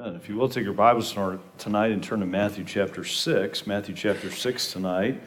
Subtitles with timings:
[0.00, 0.14] Amen.
[0.14, 1.12] If you will take your Bibles
[1.58, 3.66] tonight and turn to Matthew chapter 6.
[3.66, 5.20] Matthew chapter 6 tonight.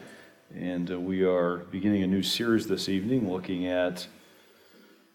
[0.52, 4.04] And uh, we are beginning a new series this evening looking at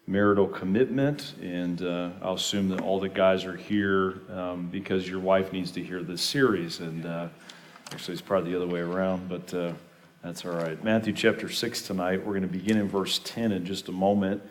[0.07, 1.33] marital commitment.
[1.41, 5.71] And uh, I'll assume that all the guys are here um, because your wife needs
[5.71, 6.79] to hear this series.
[6.79, 7.27] And uh,
[7.91, 9.73] actually, it's probably the other way around, but uh,
[10.23, 10.81] that's all right.
[10.85, 12.19] Matthew chapter 6 tonight.
[12.19, 14.41] We're going to begin in verse 10 in just a moment.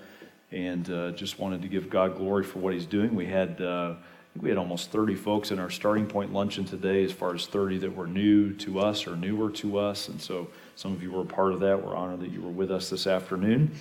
[0.52, 3.14] And uh, just wanted to give God glory for what He's doing.
[3.14, 3.94] We had uh,
[4.40, 7.78] we had almost 30 folks in our starting point luncheon today, as far as 30
[7.78, 10.08] that were new to us or newer to us.
[10.08, 11.84] And so some of you were a part of that.
[11.84, 13.72] We're honored that you were with us this afternoon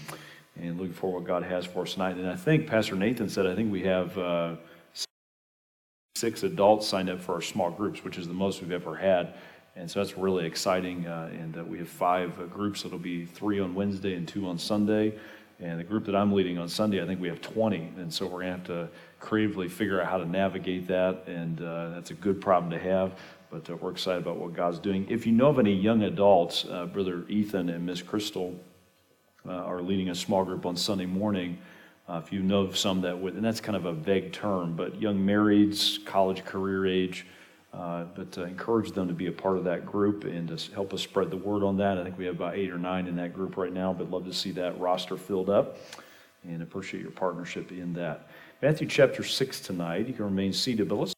[0.59, 2.17] and looking for what God has for us tonight.
[2.17, 4.55] And I think Pastor Nathan said, I think we have uh,
[6.15, 9.35] six adults signed up for our small groups, which is the most we've ever had.
[9.75, 11.05] And so that's really exciting.
[11.05, 12.83] Uh, and uh, we have five uh, groups.
[12.83, 15.13] It'll be three on Wednesday and two on Sunday.
[15.59, 17.93] And the group that I'm leading on Sunday, I think we have 20.
[17.97, 18.89] And so we're going to have to
[19.19, 23.13] creatively figure out how to navigate that, and uh, that's a good problem to have.
[23.49, 25.07] But uh, we're excited about what God's doing.
[25.09, 28.53] If you know of any young adults, uh, Brother Ethan and Miss Crystal
[29.47, 31.57] uh, are leading a small group on Sunday morning.
[32.09, 34.75] Uh, if you know of some that would, and that's kind of a vague term,
[34.75, 37.25] but young marrieds, college career age,
[37.73, 41.01] uh, but encourage them to be a part of that group and to help us
[41.01, 41.97] spread the word on that.
[41.97, 44.25] I think we have about eight or nine in that group right now, but love
[44.25, 45.77] to see that roster filled up
[46.43, 48.29] and appreciate your partnership in that.
[48.59, 50.07] Matthew chapter 6 tonight.
[50.07, 51.13] You can remain seated, but let's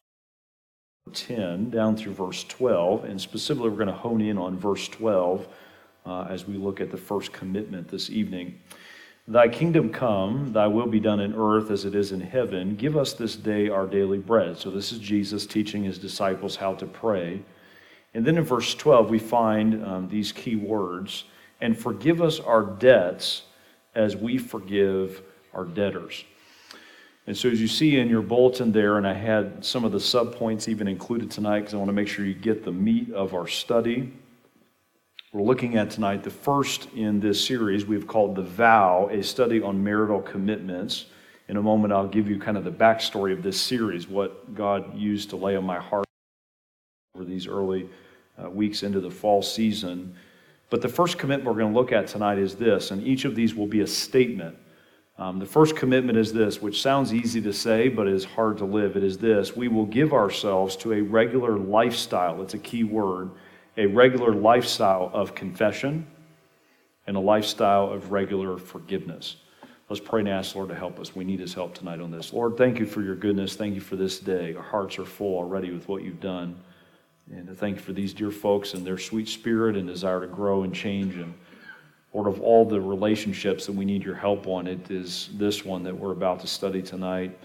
[1.10, 3.04] 10 down through verse 12.
[3.04, 5.48] And specifically, we're going to hone in on verse 12
[6.04, 8.60] uh, as we look at the first commitment this evening.
[9.26, 12.76] Thy kingdom come, thy will be done in earth as it is in heaven.
[12.76, 14.58] Give us this day our daily bread.
[14.58, 17.40] So, this is Jesus teaching his disciples how to pray.
[18.12, 21.24] And then in verse 12, we find um, these key words
[21.62, 23.44] and forgive us our debts
[23.94, 25.22] as we forgive
[25.54, 26.24] our debtors.
[27.26, 29.98] And so, as you see in your bulletin there, and I had some of the
[29.98, 33.34] subpoints even included tonight because I want to make sure you get the meat of
[33.34, 34.12] our study.
[35.32, 39.62] We're looking at tonight the first in this series we've called The Vow, a study
[39.62, 41.06] on marital commitments.
[41.46, 44.96] In a moment, I'll give you kind of the backstory of this series, what God
[44.96, 46.06] used to lay on my heart
[47.14, 47.88] over these early
[48.42, 50.16] uh, weeks into the fall season.
[50.68, 53.34] But the first commitment we're going to look at tonight is this, and each of
[53.34, 54.56] these will be a statement.
[55.20, 58.64] Um, the first commitment is this, which sounds easy to say, but is hard to
[58.64, 58.96] live.
[58.96, 62.40] It is this we will give ourselves to a regular lifestyle.
[62.42, 63.30] It's a key word
[63.76, 66.06] a regular lifestyle of confession
[67.06, 69.36] and a lifestyle of regular forgiveness.
[69.88, 71.14] Let's pray and ask Lord to help us.
[71.14, 72.32] We need His help tonight on this.
[72.32, 73.56] Lord, thank you for your goodness.
[73.56, 74.54] Thank you for this day.
[74.54, 76.56] Our hearts are full already with what you've done.
[77.30, 80.62] And thank you for these dear folks and their sweet spirit and desire to grow
[80.62, 81.34] and change and
[82.12, 85.84] Lord, of all the relationships that we need your help on, it is this one
[85.84, 87.38] that we're about to study tonight.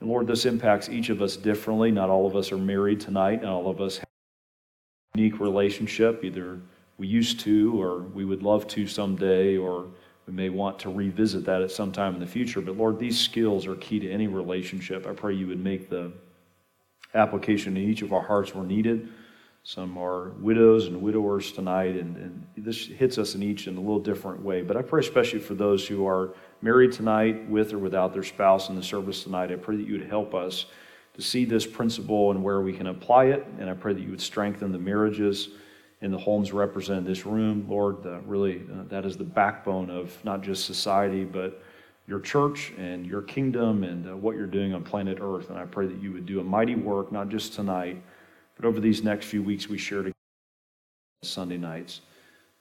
[0.00, 1.92] And Lord, this impacts each of us differently.
[1.92, 4.08] Not all of us are married tonight, not all of us have
[5.14, 6.24] a unique relationship.
[6.24, 6.58] Either
[6.98, 9.86] we used to, or we would love to someday, or
[10.26, 12.60] we may want to revisit that at some time in the future.
[12.60, 15.06] But Lord, these skills are key to any relationship.
[15.06, 16.12] I pray you would make the
[17.14, 19.08] application in each of our hearts where needed.
[19.64, 23.80] Some are widows and widowers tonight, and, and this hits us in each in a
[23.80, 24.60] little different way.
[24.60, 28.70] But I pray especially for those who are married tonight with or without their spouse
[28.70, 29.52] in the service tonight.
[29.52, 30.66] I pray that you would help us
[31.14, 33.46] to see this principle and where we can apply it.
[33.60, 35.50] And I pray that you would strengthen the marriages
[36.00, 37.66] in the homes represented in this room.
[37.68, 41.62] Lord, really, uh, that is the backbone of not just society, but
[42.08, 45.50] your church and your kingdom and uh, what you're doing on planet Earth.
[45.50, 48.02] And I pray that you would do a mighty work, not just tonight
[48.56, 50.12] but over these next few weeks, we share together
[51.22, 52.00] Sunday nights.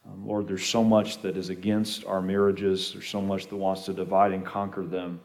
[0.06, 2.94] Um, Lord, there's so much that is against our marriages.
[2.94, 5.20] There's so much that wants to divide and conquer them.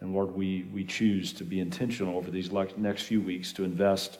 [0.00, 3.64] And Lord, we, we choose to be intentional over these le- next few weeks to
[3.64, 4.18] invest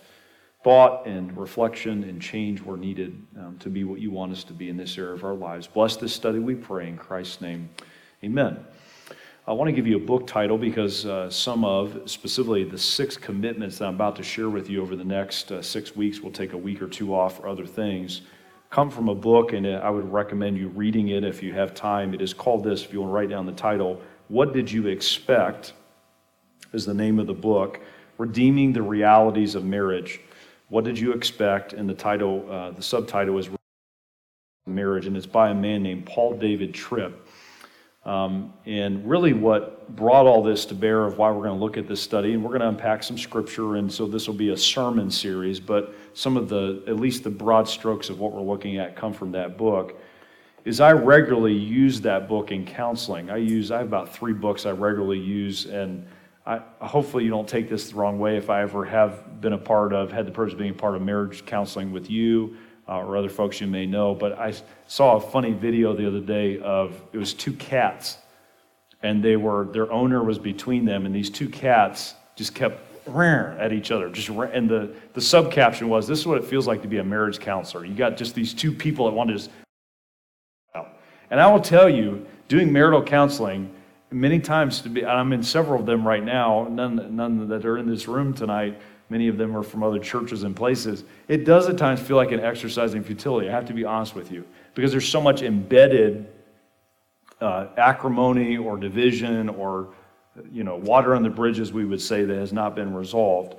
[0.65, 4.53] thought and reflection and change where needed um, to be what you want us to
[4.53, 5.67] be in this area of our lives.
[5.67, 7.69] Bless this study, we pray, in Christ's name.
[8.25, 8.59] Amen.
[9.49, 13.17] I want to give you a book title because uh, some of, specifically the six
[13.17, 16.33] commitments that I'm about to share with you over the next uh, six weeks, we'll
[16.33, 18.21] take a week or two off for other things,
[18.69, 21.73] come from a book, and uh, I would recommend you reading it if you have
[21.73, 22.13] time.
[22.13, 24.89] It is called this, if you want to write down the title, What Did You
[24.89, 25.73] Expect?
[26.75, 27.81] is the name of the book,
[28.19, 30.21] Redeeming the Realities of Marriage.
[30.69, 31.73] What did you expect?
[31.73, 33.49] And the title, uh, the subtitle is
[34.67, 37.27] marriage, and it's by a man named Paul David Tripp.
[38.05, 41.77] Um, and really, what brought all this to bear of why we're going to look
[41.77, 44.51] at this study, and we're going to unpack some scripture, and so this will be
[44.51, 48.41] a sermon series, but some of the, at least the broad strokes of what we're
[48.41, 50.01] looking at come from that book,
[50.65, 53.31] is I regularly use that book in counseling.
[53.31, 56.07] I use, I have about three books I regularly use, and
[56.47, 59.59] I, hopefully you don't take this the wrong way if I ever have been a
[59.59, 62.57] part of, had the privilege of being part of marriage counseling with you
[62.89, 64.15] uh, or other folks you may know.
[64.15, 64.55] But I
[64.87, 68.19] saw a funny video the other day of it was two cats,
[69.03, 72.85] and they were their owner was between them, and these two cats just kept
[73.17, 74.11] at each other.
[74.11, 76.99] Just and the the sub caption was, "This is what it feels like to be
[76.99, 77.85] a marriage counselor.
[77.85, 79.51] You got just these two people that want to just."
[81.31, 83.75] And I will tell you, doing marital counseling
[84.11, 86.67] many times to be, I'm in several of them right now.
[86.71, 88.79] None none that are in this room tonight
[89.11, 91.05] Many of them are from other churches and places.
[91.29, 93.49] It does at times feel like an exercise in futility.
[93.49, 94.45] I have to be honest with you
[94.75, 96.29] because there's so much embedded
[97.41, 99.95] uh, acrimony or division or
[100.53, 103.57] you know water on the bridges we would say that has not been resolved.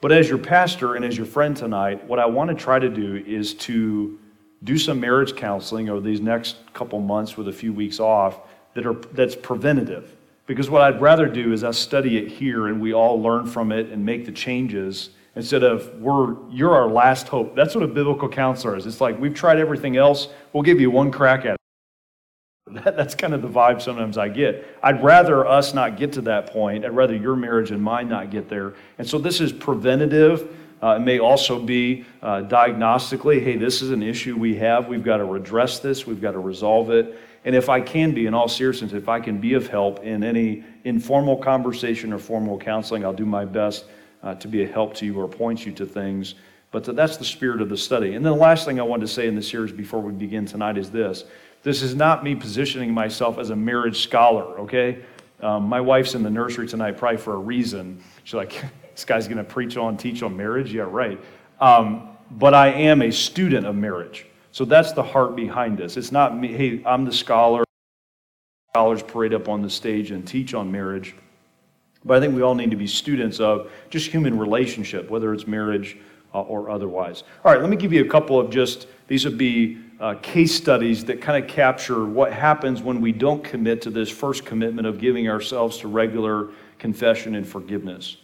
[0.00, 2.88] But as your pastor and as your friend tonight, what I want to try to
[2.88, 4.18] do is to
[4.64, 8.40] do some marriage counseling over these next couple months with a few weeks off
[8.74, 10.16] that are that's preventative
[10.52, 13.72] because what I'd rather do is us study it here and we all learn from
[13.72, 17.56] it and make the changes instead of we're you're our last hope.
[17.56, 18.84] That's what a biblical counselor is.
[18.84, 20.28] It's like we've tried everything else.
[20.52, 21.56] We'll give you one crack at it.
[22.84, 24.78] That, that's kind of the vibe sometimes I get.
[24.82, 26.84] I'd rather us not get to that point.
[26.84, 28.74] I'd rather your marriage and mine not get there.
[28.98, 30.54] And so this is preventative.
[30.82, 34.88] Uh, it may also be uh, diagnostically hey, this is an issue we have.
[34.88, 37.18] We've got to address this, we've got to resolve it.
[37.44, 40.22] And if I can be, in all seriousness, if I can be of help in
[40.22, 43.86] any informal conversation or formal counseling, I'll do my best
[44.22, 46.36] uh, to be a help to you or point you to things.
[46.70, 48.14] But that's the spirit of the study.
[48.14, 50.46] And then the last thing I wanted to say in the series before we begin
[50.46, 51.24] tonight is this
[51.62, 54.98] this is not me positioning myself as a marriage scholar, okay?
[55.40, 58.02] Um, my wife's in the nursery tonight, probably for a reason.
[58.24, 58.64] She's like,
[58.94, 60.72] this guy's going to preach on, teach on marriage?
[60.72, 61.20] Yeah, right.
[61.60, 64.26] Um, but I am a student of marriage.
[64.52, 65.96] So that's the heart behind this.
[65.96, 67.64] It's not me, hey, I'm the scholar.
[68.70, 71.14] Scholars parade up on the stage and teach on marriage.
[72.04, 75.46] But I think we all need to be students of just human relationship, whether it's
[75.46, 75.96] marriage
[76.34, 77.24] uh, or otherwise.
[77.44, 80.54] All right, let me give you a couple of just, these would be uh, case
[80.54, 84.86] studies that kind of capture what happens when we don't commit to this first commitment
[84.86, 88.16] of giving ourselves to regular confession and forgiveness.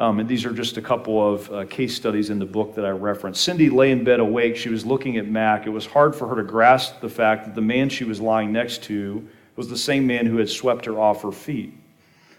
[0.00, 2.86] Um, and these are just a couple of uh, case studies in the book that
[2.86, 3.42] I referenced.
[3.42, 4.56] Cindy lay in bed awake.
[4.56, 5.66] She was looking at Mac.
[5.66, 8.50] It was hard for her to grasp the fact that the man she was lying
[8.50, 11.74] next to was the same man who had swept her off her feet.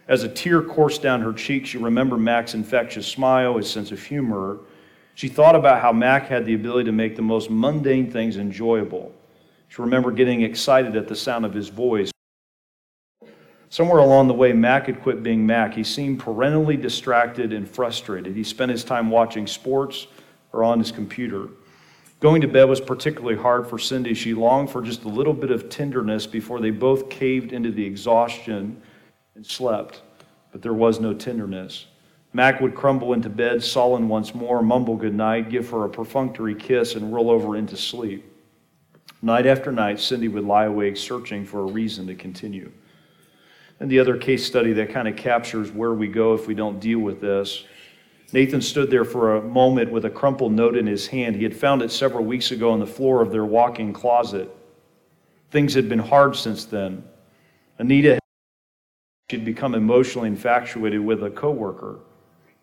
[0.07, 4.01] As a tear coursed down her cheek, she remembered Mac's infectious smile, his sense of
[4.01, 4.57] humor.
[5.13, 9.13] She thought about how Mac had the ability to make the most mundane things enjoyable.
[9.67, 12.10] She remembered getting excited at the sound of his voice
[13.71, 15.73] Somewhere along the way, Mac had quit being Mac.
[15.73, 18.35] He seemed perennially distracted and frustrated.
[18.35, 20.07] He spent his time watching sports
[20.51, 21.47] or on his computer.
[22.19, 24.13] Going to bed was particularly hard for Cindy.
[24.13, 27.85] She longed for just a little bit of tenderness before they both caved into the
[27.85, 28.81] exhaustion
[29.35, 30.01] and slept.
[30.51, 31.85] But there was no tenderness.
[32.33, 36.95] Mac would crumble into bed, sullen once more, mumble goodnight, give her a perfunctory kiss,
[36.95, 38.25] and roll over into sleep.
[39.21, 42.69] Night after night, Cindy would lie awake searching for a reason to continue.
[43.81, 46.79] And the other case study that kind of captures where we go if we don't
[46.79, 47.63] deal with this.
[48.31, 51.35] Nathan stood there for a moment with a crumpled note in his hand.
[51.35, 54.55] He had found it several weeks ago on the floor of their walk in closet.
[55.49, 57.03] Things had been hard since then.
[57.79, 58.19] Anita
[59.31, 62.01] had become emotionally infatuated with a coworker.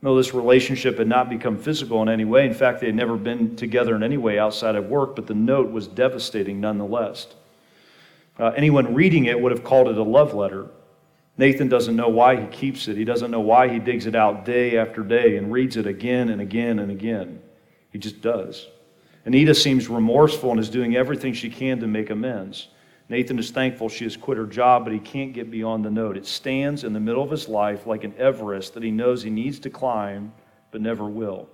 [0.01, 2.47] No, this relationship had not become physical in any way.
[2.47, 5.35] In fact, they had never been together in any way outside of work, but the
[5.35, 7.27] note was devastating nonetheless.
[8.39, 10.69] Uh, anyone reading it would have called it a love letter.
[11.39, 12.97] Nathan doesn't know why he keeps it.
[12.97, 16.31] He doesn't know why he digs it out day after day and reads it again
[16.31, 17.41] and again and again.
[17.93, 18.67] He just does.
[19.25, 22.69] Anita seems remorseful and is doing everything she can to make amends.
[23.09, 26.17] Nathan is thankful she has quit her job, but he can't get beyond the note.
[26.17, 29.31] It stands in the middle of his life like an Everest that he knows he
[29.31, 30.33] needs to climb,
[30.73, 31.49] but never will.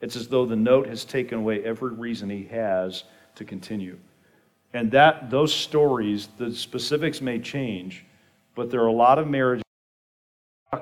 [0.00, 3.98] It's as though the note has taken away every reason he has to continue.
[4.72, 8.05] And that those stories, the specifics may change,
[8.56, 9.62] but there are a lot of marriages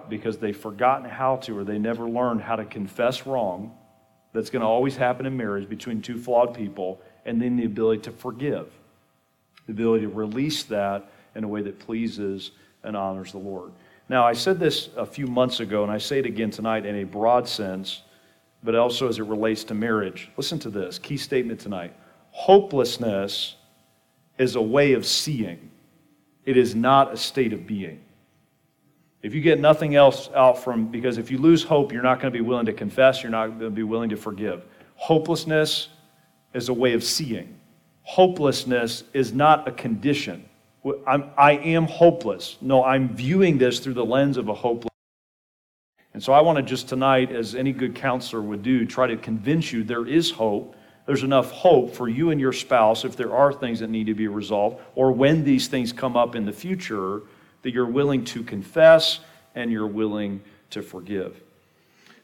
[0.08, 3.76] because they've forgotten how to or they never learned how to confess wrong.
[4.32, 8.02] That's going to always happen in marriage between two flawed people, and then the ability
[8.02, 8.72] to forgive,
[9.66, 12.52] the ability to release that in a way that pleases
[12.82, 13.72] and honors the Lord.
[14.08, 16.96] Now, I said this a few months ago, and I say it again tonight in
[16.96, 18.02] a broad sense,
[18.62, 20.30] but also as it relates to marriage.
[20.36, 21.94] Listen to this key statement tonight
[22.36, 23.54] hopelessness
[24.38, 25.70] is a way of seeing,
[26.46, 28.00] it is not a state of being.
[29.22, 32.32] If you get nothing else out from, because if you lose hope, you're not going
[32.32, 34.64] to be willing to confess, you're not going to be willing to forgive.
[34.96, 35.88] Hopelessness
[36.52, 37.58] is a way of seeing.
[38.02, 40.44] Hopelessness is not a condition.
[41.06, 42.58] I'm, I am hopeless.
[42.60, 44.90] No, I'm viewing this through the lens of a hopeless.
[46.12, 49.16] And so I want to just tonight, as any good counselor would do, try to
[49.16, 50.76] convince you there is hope.
[51.06, 54.14] There's enough hope for you and your spouse if there are things that need to
[54.14, 57.22] be resolved, or when these things come up in the future,
[57.62, 59.20] that you're willing to confess
[59.54, 61.40] and you're willing to forgive.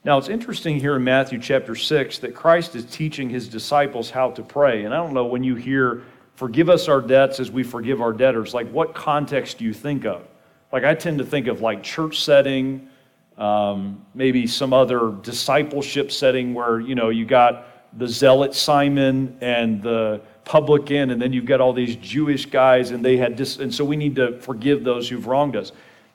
[0.02, 4.30] Now, it's interesting here in Matthew chapter 6 that Christ is teaching his disciples how
[4.30, 4.84] to pray.
[4.84, 6.02] And I don't know when you hear
[6.37, 8.54] forgive us our debts as we forgive our debtors.
[8.54, 10.26] Like, what context do you think of?
[10.72, 12.88] Like, I tend to think of like church setting,
[13.37, 19.82] um, maybe some other discipleship setting where, you know, you got the zealot Simon and
[19.82, 23.75] the publican, and then you've got all these Jewish guys, and they had dis- and
[23.75, 25.73] so we need to forgive those who've wronged us.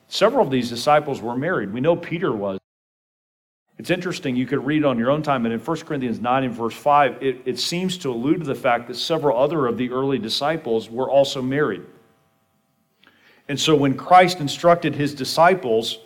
[0.08, 1.72] Several of these disciples were married.
[1.72, 2.58] We know Peter was.
[3.78, 6.54] It's interesting, you could read on your own time, and in 1 Corinthians 9 and
[6.54, 9.90] verse 5, it, it seems to allude to the fact that several other of the
[9.90, 11.82] early disciples were also married.
[13.48, 15.98] And so when Christ instructed his disciples,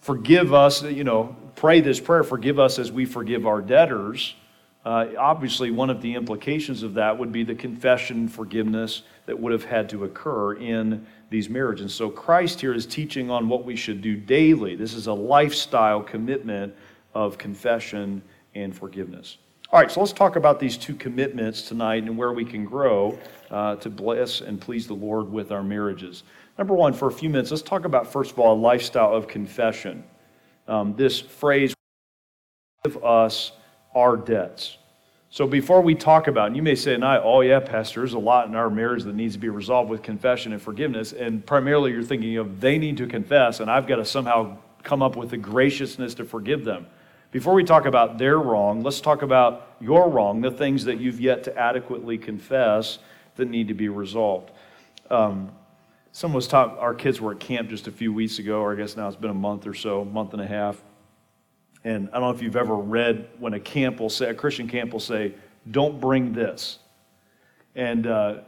[0.00, 4.34] forgive us, you know, pray this prayer, forgive us as we forgive our debtors,
[4.84, 9.52] uh, obviously one of the implications of that would be the confession forgiveness that would
[9.52, 11.94] have had to occur in these marriages.
[11.94, 14.76] So Christ here is teaching on what we should do daily.
[14.76, 16.74] This is a lifestyle commitment
[17.14, 18.22] of confession
[18.54, 19.38] and forgiveness.
[19.72, 23.18] All right, so let's talk about these two commitments tonight and where we can grow
[23.50, 26.22] uh, to bless and please the Lord with our marriages.
[26.58, 29.26] Number one, for a few minutes, let's talk about, first of all, a lifestyle of
[29.26, 30.04] confession.
[30.68, 31.74] Um, this phrase,
[32.84, 33.52] give us
[33.94, 34.78] our debts.
[35.30, 38.18] So before we talk about, and you may say tonight, oh yeah, Pastor, there's a
[38.20, 41.12] lot in our marriage that needs to be resolved with confession and forgiveness.
[41.12, 45.02] And primarily you're thinking of they need to confess, and I've got to somehow come
[45.02, 46.86] up with the graciousness to forgive them.
[47.32, 51.20] Before we talk about their wrong, let's talk about your wrong, the things that you've
[51.20, 53.00] yet to adequately confess
[53.34, 54.52] that need to be resolved.
[55.10, 55.50] Um,
[56.12, 58.76] someone was taught, our kids were at camp just a few weeks ago, or I
[58.76, 60.80] guess now it's been a month or so, month and a half.
[61.84, 64.66] And I don't know if you've ever read when a camp will say, a Christian
[64.66, 65.34] camp will say,
[65.70, 66.78] don't bring this.
[67.74, 68.38] And uh,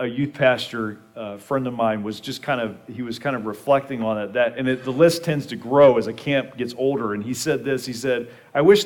[0.00, 3.46] a youth pastor uh, friend of mine was just kind of, he was kind of
[3.46, 4.32] reflecting on it.
[4.32, 7.14] That, and it, the list tends to grow as a camp gets older.
[7.14, 8.84] And he said this, he said, I wish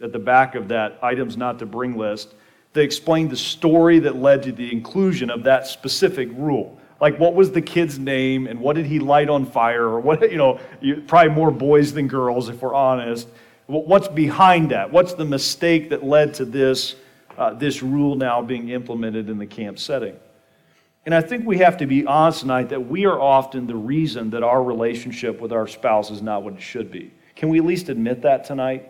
[0.00, 2.34] at the back of that items not to bring list,
[2.74, 7.34] they explained the story that led to the inclusion of that specific rule like what
[7.34, 10.58] was the kid's name and what did he light on fire or what you know
[11.08, 13.28] probably more boys than girls if we're honest.
[13.66, 14.90] What's behind that?
[14.90, 16.96] What's the mistake that led to this
[17.36, 20.16] uh, this rule now being implemented in the camp setting?
[21.04, 24.30] And i think we have to be honest tonight that we are often the reason
[24.30, 27.12] that our relationship with our spouse is not what it should be.
[27.34, 28.88] Can we at least admit that tonight?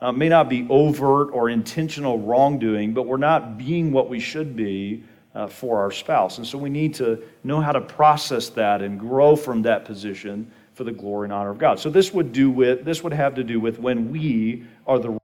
[0.00, 4.56] Uh, may not be overt or intentional wrongdoing but we're not being what we should
[4.56, 6.38] be uh, for our spouse.
[6.38, 10.50] And so we need to know how to process that and grow from that position
[10.74, 11.78] for the glory and honor of God.
[11.78, 15.18] So this would do with this would have to do with when we are the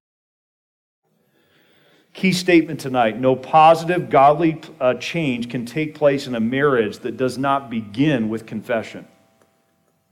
[2.15, 7.17] key statement tonight no positive godly uh, change can take place in a marriage that
[7.17, 9.07] does not begin with confession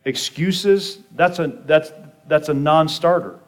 [0.05, 1.91] excuses that's a that's
[2.29, 3.41] that's a non-starter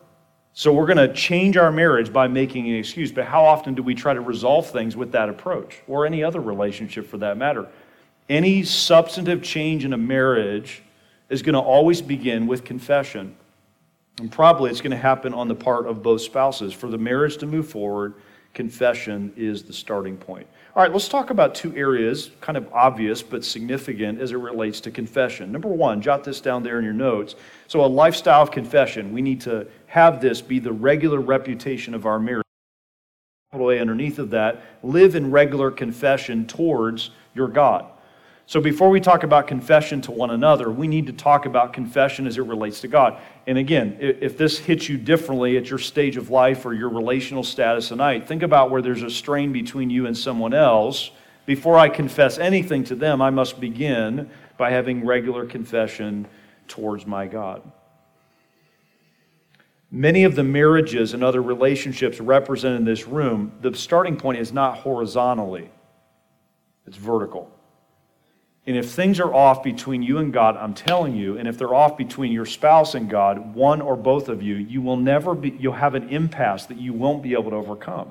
[0.59, 3.13] so we're going to change our marriage by making an excuse.
[3.13, 6.41] But how often do we try to resolve things with that approach or any other
[6.41, 7.69] relationship for that matter?
[8.29, 10.83] Any substantive change in a marriage
[11.31, 13.37] is going to always begin with confession.
[14.19, 16.73] And probably it's going to happen on the part of both spouses.
[16.73, 18.15] For the marriage to move forward,
[18.53, 20.49] confession is the starting point.
[20.75, 24.81] All right, let's talk about two areas, kind of obvious but significant as it relates
[24.81, 25.53] to confession.
[25.53, 27.37] Number one, jot this down there in your notes.
[27.69, 29.13] So, a lifestyle of confession.
[29.13, 32.45] We need to have this be the regular reputation of our marriage.
[33.53, 37.87] Way underneath of that, live in regular confession towards your God.
[38.45, 42.27] So before we talk about confession to one another, we need to talk about confession
[42.27, 43.19] as it relates to God.
[43.47, 47.43] And again, if this hits you differently at your stage of life or your relational
[47.43, 51.11] status tonight, think about where there's a strain between you and someone else.
[51.45, 56.27] Before I confess anything to them, I must begin by having regular confession
[56.69, 57.63] towards my God.
[59.91, 64.53] Many of the marriages and other relationships represented in this room, the starting point is
[64.53, 65.71] not horizontally,
[66.87, 67.51] it's vertical.
[68.67, 71.75] And if things are off between you and God, I'm telling you, and if they're
[71.75, 75.57] off between your spouse and God, one or both of you, you will never be,
[75.59, 78.11] you'll have an impasse that you won't be able to overcome.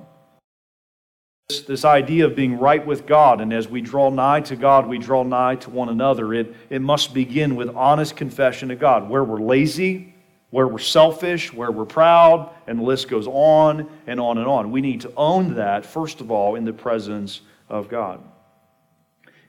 [1.50, 4.88] this, this idea of being right with God, and as we draw nigh to God,
[4.88, 6.34] we draw nigh to one another.
[6.34, 9.10] It, it must begin with honest confession to God.
[9.10, 10.16] Where we're lazy,
[10.50, 14.72] where we're selfish, where we're proud, and the list goes on and on and on.
[14.72, 18.22] We need to own that, first of all, in the presence of God.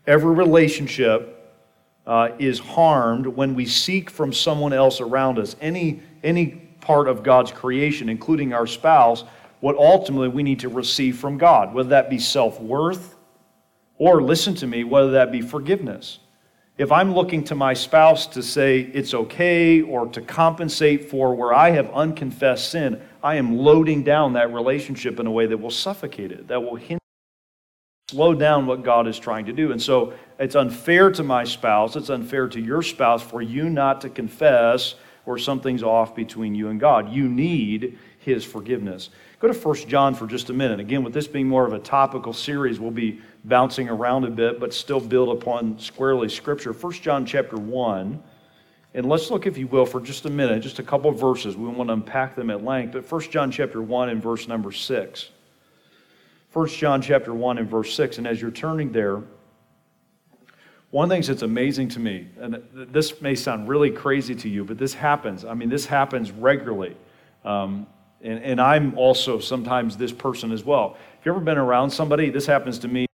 [0.06, 1.34] Every relationship
[2.06, 6.46] uh, is harmed when we seek from someone else around us, any, any
[6.80, 9.24] part of God's creation, including our spouse
[9.60, 13.16] what ultimately we need to receive from God, whether that be self worth
[13.98, 16.20] or, listen to me, whether that be forgiveness.
[16.78, 21.52] If I'm looking to my spouse to say it's okay or to compensate for where
[21.52, 25.72] I have unconfessed sin, I am loading down that relationship in a way that will
[25.72, 27.02] suffocate it, that will hinder,
[28.08, 29.72] slow down what God is trying to do.
[29.72, 34.00] And so it's unfair to my spouse, it's unfair to your spouse for you not
[34.02, 34.94] to confess
[35.26, 37.12] or something's off between you and God.
[37.12, 39.10] You need his forgiveness.
[39.40, 40.78] Go to 1 John for just a minute.
[40.78, 44.60] Again, with this being more of a topical series, we'll be bouncing around a bit,
[44.60, 46.72] but still build upon squarely Scripture.
[46.72, 48.22] 1 John chapter 1.
[48.94, 51.56] And let's look, if you will, for just a minute, just a couple verses.
[51.56, 52.92] We want to unpack them at length.
[52.92, 55.30] But 1 John chapter 1 and verse number 6.
[56.52, 58.18] 1 John chapter 1 and verse 6.
[58.18, 59.22] And as you're turning there,
[60.90, 64.48] one of the things that's amazing to me, and this may sound really crazy to
[64.48, 65.44] you, but this happens.
[65.44, 66.96] I mean, this happens regularly.
[67.44, 67.86] Um,
[68.22, 70.96] and, and I'm also sometimes this person as well.
[71.20, 73.07] If you've ever been around somebody, this happens to me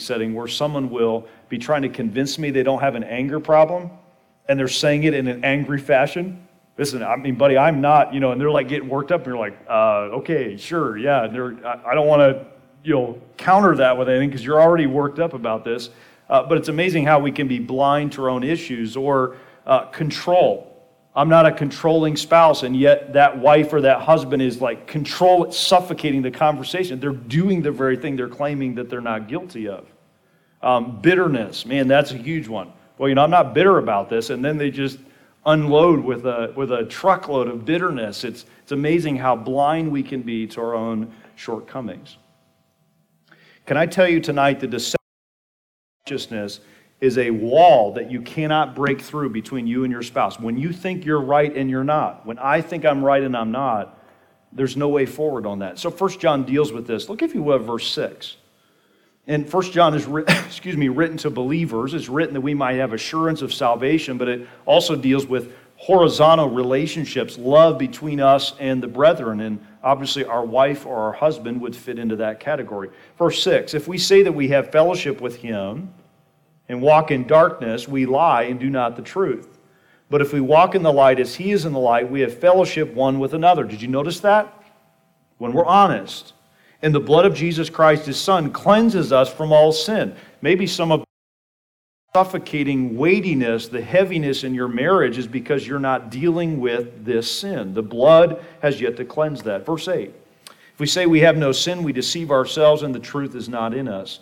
[0.00, 3.90] setting where someone will be trying to convince me they don't have an anger problem
[4.48, 6.46] and they're saying it in an angry fashion.
[6.76, 9.26] Listen, I mean, buddy, I'm not, you know, and they're like getting worked up and
[9.28, 11.24] you're like, uh, okay, sure, yeah.
[11.24, 12.46] And I, I don't want to,
[12.82, 15.90] you know, counter that with anything because you're already worked up about this.
[16.28, 19.86] Uh, but it's amazing how we can be blind to our own issues or uh,
[19.86, 20.66] control.
[21.14, 25.50] I'm not a controlling spouse, and yet that wife or that husband is like control,
[25.50, 27.00] suffocating the conversation.
[27.00, 29.86] They're doing the very thing they're claiming that they're not guilty of.
[30.62, 32.72] Um, bitterness, man, that's a huge one.
[32.98, 34.98] Well, you know, I'm not bitter about this, and then they just
[35.46, 38.24] unload with a with a truckload of bitterness.
[38.24, 42.18] It's it's amazing how blind we can be to our own shortcomings.
[43.64, 45.00] Can I tell you tonight the deception
[47.00, 50.38] is a wall that you cannot break through between you and your spouse.
[50.38, 53.52] When you think you're right and you're not, when I think I'm right and I'm
[53.52, 53.98] not,
[54.52, 55.78] there's no way forward on that.
[55.78, 57.08] So First John deals with this.
[57.08, 58.36] Look if you will verse 6.
[59.26, 60.06] And First John is
[60.46, 61.94] excuse me, written to believers.
[61.94, 66.50] It's written that we might have assurance of salvation, but it also deals with horizontal
[66.50, 69.40] relationships, love between us and the brethren.
[69.40, 72.90] And obviously, our wife or our husband would fit into that category.
[73.18, 75.92] Verse 6 If we say that we have fellowship with him,
[76.70, 79.58] and walk in darkness, we lie and do not the truth.
[80.08, 82.38] But if we walk in the light as he is in the light, we have
[82.38, 83.64] fellowship one with another.
[83.64, 84.54] Did you notice that?
[85.38, 86.32] When we're honest.
[86.82, 90.14] And the blood of Jesus Christ, his son, cleanses us from all sin.
[90.40, 91.04] Maybe some of
[92.14, 97.74] suffocating weightiness, the heaviness in your marriage is because you're not dealing with this sin.
[97.74, 99.64] The blood has yet to cleanse that.
[99.64, 100.12] Verse 8.
[100.48, 103.74] If we say we have no sin, we deceive ourselves and the truth is not
[103.74, 104.20] in us.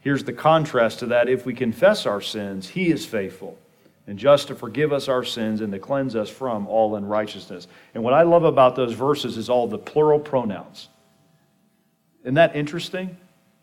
[0.00, 1.28] Here's the contrast to that.
[1.28, 3.58] If we confess our sins, He is faithful
[4.08, 7.68] and just to forgive us our sins and to cleanse us from all unrighteousness.
[7.94, 10.88] And what I love about those verses is all the plural pronouns.
[12.22, 13.16] Isn't that interesting?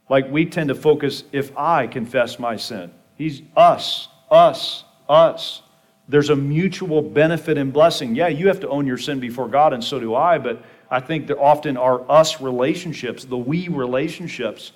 [0.09, 2.91] Like we tend to focus if I confess my sin.
[3.15, 5.61] He's us, us, us.
[6.07, 8.15] There's a mutual benefit and blessing.
[8.15, 10.99] Yeah, you have to own your sin before God, and so do I, but I
[10.99, 14.71] think there often are us relationships, the we relationships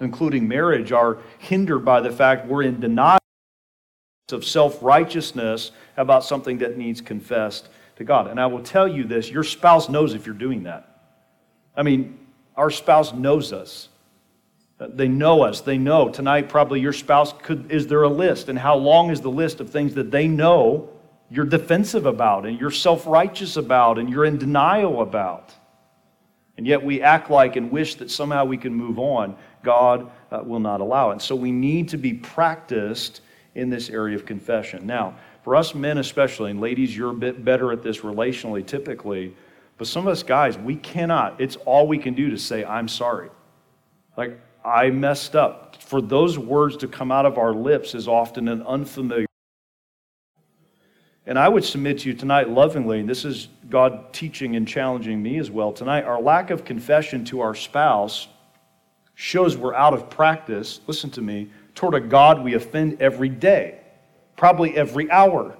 [0.00, 3.18] including marriage, are hindered by the fact we're in denial
[4.32, 8.26] of self righteousness about something that needs confessed to God.
[8.26, 11.14] And I will tell you this your spouse knows if you're doing that.
[11.76, 12.18] I mean,
[12.56, 13.88] our spouse knows us.
[14.78, 15.62] They know us.
[15.62, 16.08] They know.
[16.10, 18.48] Tonight, probably your spouse could, is there a list?
[18.48, 20.90] And how long is the list of things that they know
[21.30, 25.54] you're defensive about and you're self righteous about and you're in denial about?
[26.58, 29.36] And yet we act like and wish that somehow we can move on.
[29.62, 31.20] God uh, will not allow it.
[31.22, 33.22] So we need to be practiced
[33.54, 34.86] in this area of confession.
[34.86, 39.34] Now, for us men especially, and ladies, you're a bit better at this relationally typically,
[39.78, 41.40] but some of us guys, we cannot.
[41.40, 43.30] It's all we can do to say, I'm sorry.
[44.16, 45.80] Like, I messed up.
[45.82, 49.26] For those words to come out of our lips is often an unfamiliar.
[51.26, 55.22] And I would submit to you tonight, lovingly, and this is God teaching and challenging
[55.22, 58.28] me as well tonight, our lack of confession to our spouse
[59.14, 63.80] shows we're out of practice, listen to me, toward a God we offend every day,
[64.36, 65.56] probably every hour.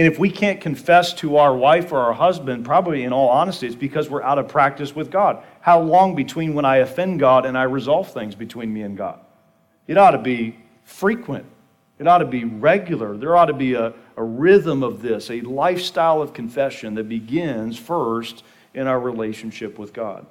[0.00, 3.66] And if we can't confess to our wife or our husband, probably in all honesty,
[3.66, 5.44] it's because we're out of practice with God.
[5.60, 9.20] How long between when I offend God and I resolve things between me and God?
[9.86, 11.44] It ought to be frequent.
[11.98, 13.14] It ought to be regular.
[13.14, 17.78] There ought to be a, a rhythm of this, a lifestyle of confession that begins
[17.78, 20.24] first in our relationship with God.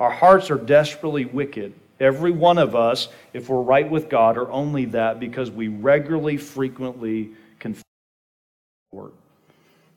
[0.00, 1.72] Our hearts are desperately wicked.
[2.00, 6.36] Every one of us, if we're right with God, are only that because we regularly,
[6.36, 7.30] frequently
[8.94, 9.12] word.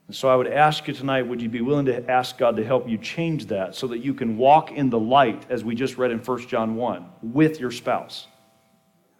[0.08, 2.64] And so I would ask you tonight would you be willing to ask God to
[2.64, 5.98] help you change that so that you can walk in the light, as we just
[5.98, 8.26] read in 1 John 1, with your spouse?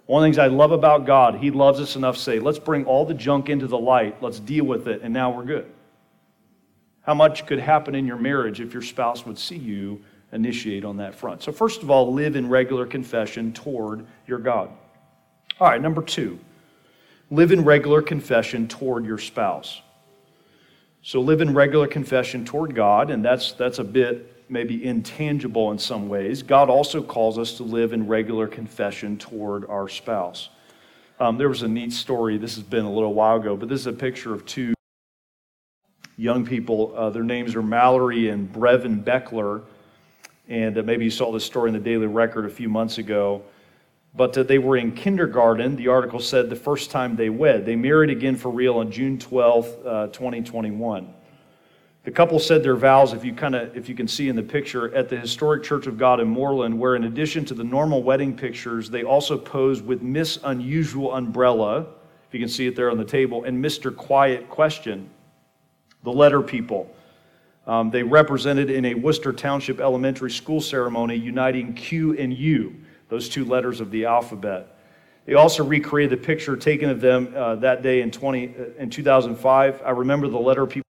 [0.06, 2.58] One of the things I love about God, He loves us enough to say, let's
[2.58, 5.70] bring all the junk into the light, let's deal with it, and now we're good.
[7.02, 10.96] How much could happen in your marriage if your spouse would see you initiate on
[10.96, 11.42] that front?
[11.42, 14.70] So, first of all, live in regular confession toward your God.
[15.60, 16.38] All right, number two,
[17.30, 19.80] live in regular confession toward your spouse.
[21.02, 25.78] So, live in regular confession toward God, and that's, that's a bit maybe intangible in
[25.78, 30.48] some ways, God also calls us to live in regular confession toward our spouse.
[31.20, 33.80] Um, there was a neat story, this has been a little while ago, but this
[33.80, 34.74] is a picture of two
[36.16, 36.94] young people.
[36.96, 39.62] Uh, their names are Mallory and Brevin Beckler.
[40.48, 43.42] And uh, maybe you saw this story in the Daily Record a few months ago.
[44.14, 45.76] But uh, they were in kindergarten.
[45.76, 47.66] The article said the first time they wed.
[47.66, 51.14] They married again for real on June 12th, uh, 2021.
[52.04, 54.42] The couple said their vows, if you kind of if you can see in the
[54.42, 58.02] picture, at the Historic Church of God in Moreland, where in addition to the normal
[58.02, 61.80] wedding pictures, they also posed with Miss Unusual Umbrella,
[62.26, 63.94] if you can see it there on the table, and Mr.
[63.94, 65.10] Quiet Question,
[66.02, 66.94] the letter people.
[67.66, 72.74] Um, they represented in a Worcester Township elementary school ceremony uniting Q and U,
[73.08, 74.76] those two letters of the alphabet.
[75.26, 78.90] They also recreated the picture taken of them uh, that day in, 20, uh, in
[78.90, 79.82] 2005.
[79.84, 80.84] I remember the letter people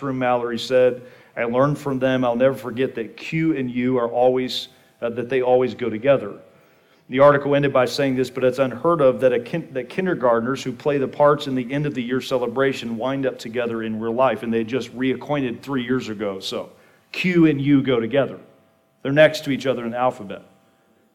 [0.00, 1.02] room, Mallory said,
[1.36, 2.24] I learned from them.
[2.24, 4.68] I'll never forget that Q and U are always,
[5.00, 6.38] uh, that they always go together.
[7.08, 10.62] The article ended by saying this, but it's unheard of that, a kin- that kindergartners
[10.62, 14.00] who play the parts in the end of the year celebration wind up together in
[14.00, 16.40] real life, and they just reacquainted three years ago.
[16.40, 16.70] So
[17.12, 18.38] Q and U go together.
[19.02, 20.42] They're next to each other in the alphabet.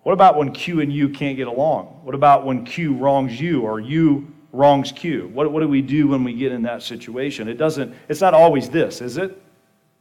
[0.07, 1.87] What about when Q and U can't get along?
[2.03, 5.29] What about when Q wrongs you or you wrongs Q.
[5.33, 7.49] What, what do we do when we get in that situation?
[7.49, 9.37] It doesn't, it's not always this, is it?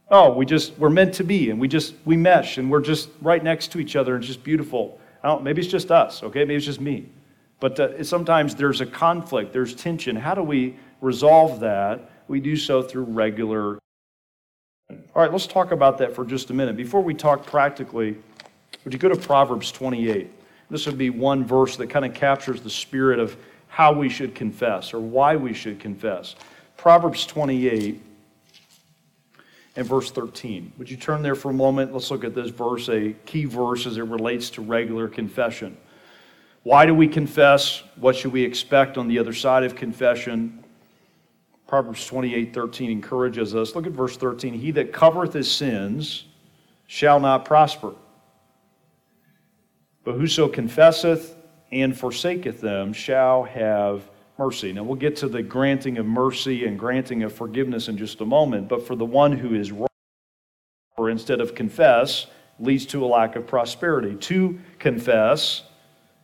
[0.09, 3.09] Oh, we just, we're meant to be and we just, we mesh and we're just
[3.21, 4.97] right next to each other and it's just beautiful.
[5.23, 6.45] I don't, maybe it's just us, okay?
[6.45, 7.09] Maybe it's just me.
[7.59, 10.15] But uh, sometimes there's a conflict, there's tension.
[10.15, 12.09] How do we resolve that?
[12.29, 13.77] We do so through regular.
[14.89, 16.77] All right, let's talk about that for just a minute.
[16.77, 18.15] Before we talk practically,
[18.87, 20.31] would you go to Proverbs 28?
[20.69, 23.35] This would be one verse that kind of captures the spirit of
[23.67, 26.37] how we should confess or why we should confess.
[26.77, 28.01] Proverbs 28
[29.75, 30.71] and verse 13.
[30.77, 31.91] Would you turn there for a moment?
[31.91, 35.75] Let's look at this verse, a key verse as it relates to regular confession.
[36.63, 37.83] Why do we confess?
[37.97, 40.63] What should we expect on the other side of confession?
[41.67, 43.75] Proverbs 28 13 encourages us.
[43.75, 44.53] Look at verse 13.
[44.53, 46.23] He that covereth his sins
[46.87, 47.91] shall not prosper.
[50.07, 51.35] But whoso confesseth
[51.69, 54.71] and forsaketh them shall have mercy.
[54.71, 58.25] Now, we'll get to the granting of mercy and granting of forgiveness in just a
[58.25, 59.89] moment, but for the one who is wrong,
[60.95, 64.15] or instead of confess, leads to a lack of prosperity.
[64.15, 65.63] To confess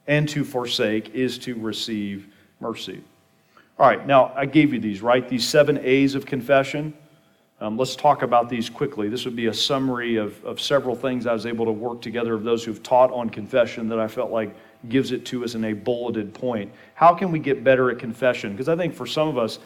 [0.07, 2.29] and to forsake is to receive
[2.61, 3.03] mercy.
[3.77, 5.27] All right, now I gave you these, right?
[5.27, 6.93] These seven A's of confession.
[7.63, 9.07] Um, let's talk about these quickly.
[9.07, 12.33] This would be a summary of, of several things I was able to work together
[12.33, 14.53] of those who've taught on confession that I felt like
[14.89, 16.73] gives it to us in a bulleted point.
[16.93, 18.51] How can we get better at confession?
[18.51, 19.59] Because I think for some of us,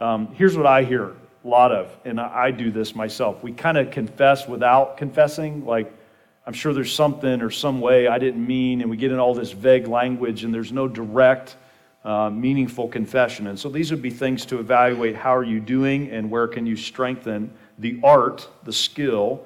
[0.00, 1.12] um, here's what I hear
[1.44, 3.40] a lot of, and I, I do this myself.
[3.44, 5.92] We kind of confess without confessing, like,
[6.48, 9.32] I'm sure there's something or some way I didn't mean, and we get in all
[9.32, 11.54] this vague language, and there's no direct,
[12.04, 13.46] uh, meaningful confession.
[13.46, 16.66] And so these would be things to evaluate how are you doing and where can
[16.66, 19.44] you strengthen the art, the skill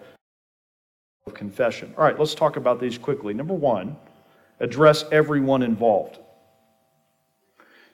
[1.26, 1.94] of confession.
[1.96, 3.32] All right, let's talk about these quickly.
[3.32, 3.96] Number one,
[4.60, 6.18] address everyone involved.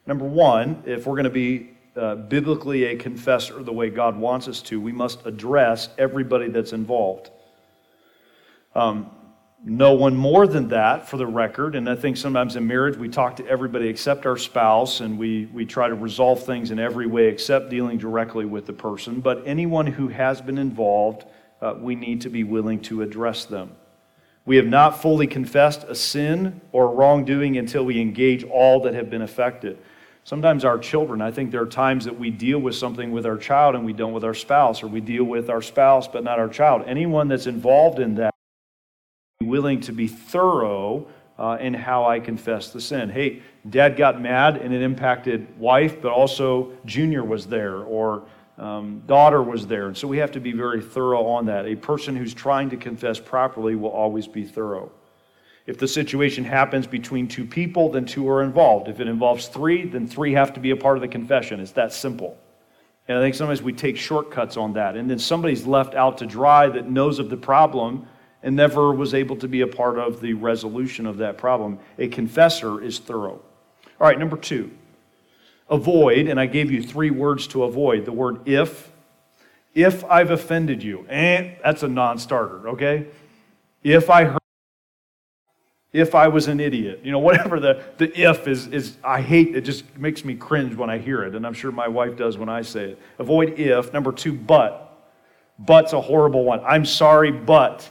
[0.07, 4.48] Number one, if we're going to be uh, biblically a confessor the way God wants
[4.48, 7.31] us to, we must address everybody that's involved.
[8.74, 9.11] Um,
[9.64, 11.74] no one more than that, for the record.
[11.74, 15.46] And I think sometimes in marriage we talk to everybody except our spouse, and we,
[15.46, 19.20] we try to resolve things in every way except dealing directly with the person.
[19.20, 21.24] But anyone who has been involved,
[21.62, 23.72] uh, we need to be willing to address them.
[24.44, 29.09] We have not fully confessed a sin or wrongdoing until we engage all that have
[29.09, 29.79] been affected.
[30.24, 33.38] Sometimes our children, I think there are times that we deal with something with our
[33.38, 36.38] child and we don't with our spouse, or we deal with our spouse but not
[36.38, 36.83] our child.
[36.87, 38.34] Anyone that's involved in that,
[39.54, 41.06] willing to be thorough
[41.38, 43.08] uh, in how I confess the sin.
[43.08, 43.40] Hey,
[43.70, 48.24] dad got mad and it impacted wife, but also junior was there or
[48.58, 49.86] um, daughter was there.
[49.86, 51.66] And so we have to be very thorough on that.
[51.66, 54.90] A person who's trying to confess properly will always be thorough.
[55.66, 58.88] If the situation happens between two people, then two are involved.
[58.88, 61.60] If it involves three, then three have to be a part of the confession.
[61.60, 62.36] It's that simple.
[63.06, 64.96] And I think sometimes we take shortcuts on that.
[64.96, 68.08] And then somebody's left out to dry that knows of the problem
[68.44, 71.78] and never was able to be a part of the resolution of that problem.
[71.98, 73.40] A confessor is thorough.
[73.98, 74.70] All right, number two,
[75.68, 78.92] avoid, and I gave you three words to avoid the word if.
[79.74, 83.09] If I've offended you, eh, that's a non starter, okay?
[83.83, 84.38] If I heard
[85.92, 87.00] if I was an idiot.
[87.04, 90.74] You know, whatever the, the if is, is, I hate, it just makes me cringe
[90.74, 91.37] when I hear it.
[91.37, 92.98] And I'm sure my wife does when I say it.
[93.20, 93.92] Avoid if.
[93.92, 94.80] Number two, but.
[95.57, 96.61] But's a horrible one.
[96.64, 97.88] I'm sorry, but.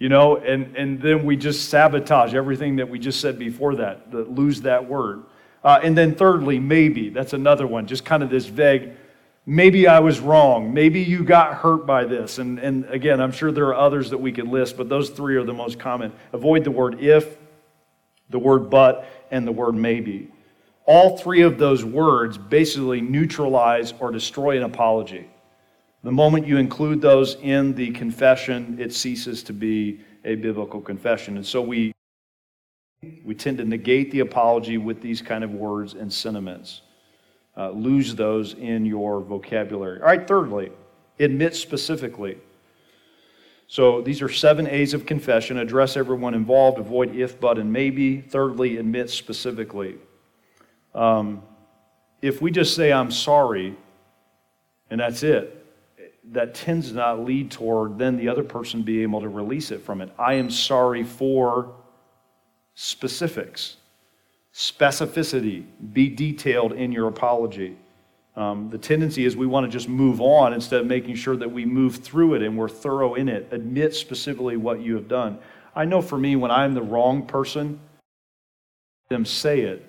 [0.00, 4.12] You know, and, and then we just sabotage everything that we just said before that,
[4.12, 5.24] lose that word.
[5.62, 7.10] Uh, and then thirdly, maybe.
[7.10, 7.86] That's another one.
[7.86, 8.92] Just kind of this vague,
[9.44, 10.72] maybe I was wrong.
[10.72, 12.38] Maybe you got hurt by this.
[12.38, 15.36] And, and again, I'm sure there are others that we could list, but those three
[15.36, 16.12] are the most common.
[16.32, 17.36] Avoid the word if,
[18.30, 20.32] the word but, and the word maybe.
[20.86, 25.28] All three of those words basically neutralize or destroy an apology.
[26.02, 31.36] The moment you include those in the confession, it ceases to be a biblical confession.
[31.36, 31.92] And so we,
[33.22, 36.82] we tend to negate the apology with these kind of words and sentiments
[37.56, 40.00] uh, lose those in your vocabulary.
[40.00, 40.72] All right, thirdly,
[41.18, 42.38] admit specifically.
[43.66, 48.20] So these are seven A's of confession address everyone involved, avoid if, but, and maybe.
[48.20, 49.96] Thirdly, admit specifically.
[50.94, 51.42] Um,
[52.22, 53.76] if we just say, I'm sorry,
[54.90, 55.59] and that's it,
[56.32, 59.82] that tends to not lead toward then the other person being able to release it
[59.82, 60.12] from it.
[60.18, 61.74] I am sorry for
[62.74, 63.76] specifics
[64.54, 67.76] specificity, be detailed in your apology.
[68.36, 71.50] Um, the tendency is we want to just move on instead of making sure that
[71.50, 73.48] we move through it and we're thorough in it.
[73.52, 75.38] Admit specifically what you have done.
[75.74, 77.80] I know for me, when I'm the wrong person,
[79.08, 79.86] them say it,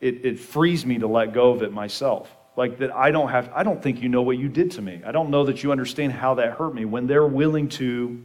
[0.00, 2.34] it, it frees me to let go of it myself.
[2.56, 5.02] Like that, I don't have, I don't think you know what you did to me.
[5.04, 6.84] I don't know that you understand how that hurt me.
[6.84, 8.22] When they're willing to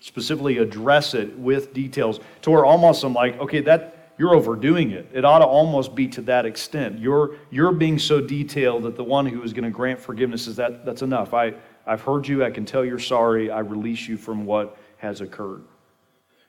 [0.00, 5.08] specifically address it with details, to where almost I'm like, okay, that you're overdoing it.
[5.12, 6.98] It ought to almost be to that extent.
[6.98, 10.56] You're, you're being so detailed that the one who is going to grant forgiveness is
[10.56, 11.34] that that's enough.
[11.34, 11.54] I,
[11.86, 12.44] I've heard you.
[12.44, 13.50] I can tell you're sorry.
[13.50, 15.64] I release you from what has occurred.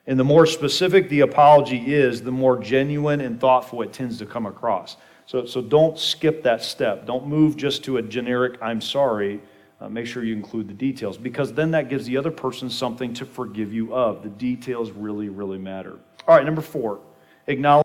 [0.06, 4.26] And the more specific the apology is, the more genuine and thoughtful it tends to
[4.26, 4.96] come across.
[5.26, 7.06] So, so don't skip that step.
[7.06, 9.40] Don't move just to a generic, I'm sorry.
[9.80, 13.12] Uh, make sure you include the details because then that gives the other person something
[13.14, 14.22] to forgive you of.
[14.22, 15.98] The details really, really matter.
[16.26, 17.00] All right, number four
[17.46, 17.84] acknowledge,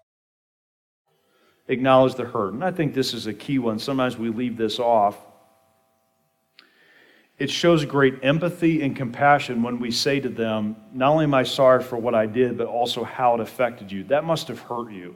[1.68, 2.54] acknowledge the hurt.
[2.54, 3.80] And I think this is a key one.
[3.80, 5.18] Sometimes we leave this off.
[7.38, 11.44] It shows great empathy and compassion when we say to them, Not only am I
[11.44, 14.04] sorry for what I did, but also how it affected you.
[14.06, 15.16] That must have hurt you.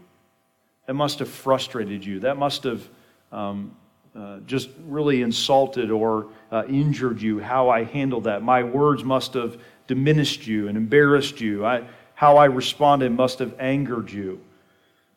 [0.85, 2.19] That must have frustrated you.
[2.19, 2.87] That must have
[3.31, 3.75] um,
[4.15, 8.43] uh, just really insulted or uh, injured you, how I handled that.
[8.43, 11.65] My words must have diminished you and embarrassed you.
[11.65, 14.39] I, how I responded must have angered you.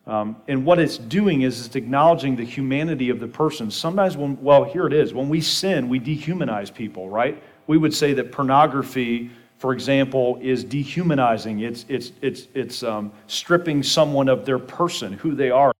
[0.07, 3.71] Um, and what it's doing is it's acknowledging the humanity of the person.
[3.71, 5.13] Sometimes, when, well, here it is.
[5.13, 7.43] When we sin, we dehumanize people, right?
[7.67, 11.61] We would say that pornography, for example, is dehumanizing.
[11.61, 15.73] It's, it's, it's, it's um, stripping someone of their person, who they are.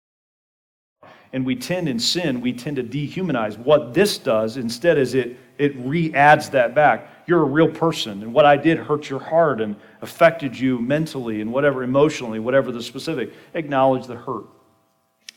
[1.33, 3.59] And we tend in sin, we tend to dehumanize.
[3.59, 8.23] What this does instead is it, it re adds that back you're a real person,
[8.23, 12.71] and what I did hurt your heart and affected you mentally and whatever, emotionally, whatever
[12.71, 13.33] the specific.
[13.55, 14.47] Acknowledge the hurt.